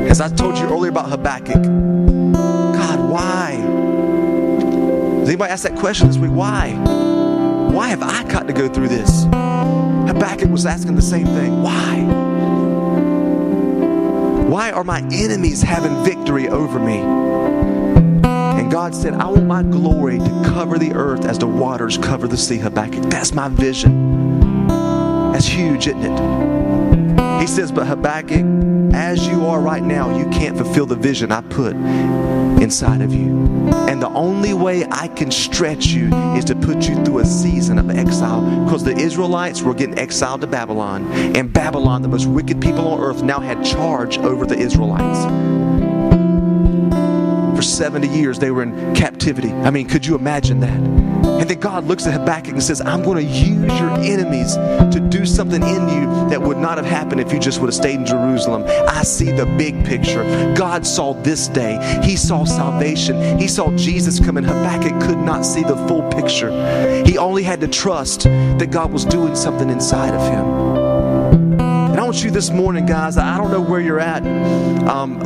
[0.09, 3.57] As I told you earlier about Habakkuk, God, why?
[5.19, 6.31] Does anybody ask that question this week?
[6.31, 6.71] Why?
[7.71, 9.25] Why have I got to go through this?
[10.19, 11.63] Habakkuk was asking the same thing.
[11.63, 12.01] Why?
[14.49, 16.97] Why are my enemies having victory over me?
[16.99, 22.27] And God said, I want my glory to cover the earth as the waters cover
[22.27, 23.03] the sea, Habakkuk.
[23.03, 24.67] That's my vision.
[25.31, 26.98] That's huge, isn't it?
[27.49, 28.45] Says, But Habakkuk,
[28.93, 31.75] as you are right now, you can't fulfill the vision I put
[32.61, 33.39] inside of you.
[33.89, 37.79] And the only way I can stretch you is to put you through a season
[37.79, 41.11] of exile because the Israelites were getting exiled to Babylon.
[41.35, 45.25] And Babylon, the most wicked people on earth, now had charge over the Israelites.
[47.57, 49.51] For 70 years, they were in captivity.
[49.51, 51.08] I mean, could you imagine that?
[51.39, 54.99] And then God looks at Habakkuk and says, I'm going to use your enemies to
[55.09, 57.95] do something in you that would not have happened if you just would have stayed
[57.95, 58.63] in Jerusalem.
[58.87, 60.23] I see the big picture.
[60.55, 62.01] God saw this day.
[62.03, 63.39] He saw salvation.
[63.39, 64.43] He saw Jesus coming.
[64.43, 66.49] Habakkuk could not see the full picture.
[67.05, 70.78] He only had to trust that God was doing something inside of him.
[72.09, 74.25] Want you this morning, guys, I don't know where you're at.
[74.87, 75.21] Um,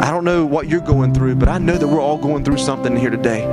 [0.00, 2.56] I don't know what you're going through, but I know that we're all going through
[2.56, 3.44] something here today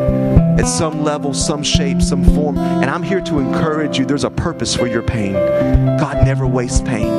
[0.58, 2.58] at some level, some shape, some form.
[2.58, 5.34] And I'm here to encourage you there's a purpose for your pain.
[5.34, 7.10] God never wastes pain,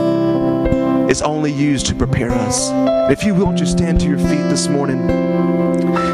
[1.11, 2.71] it's only used to prepare us.
[3.12, 5.07] If you will, just stand to your feet this morning.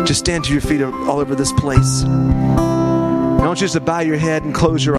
[0.05, 2.03] Just stand to your feet all over this place.
[2.03, 4.95] I want you to bow your head and close your eyes.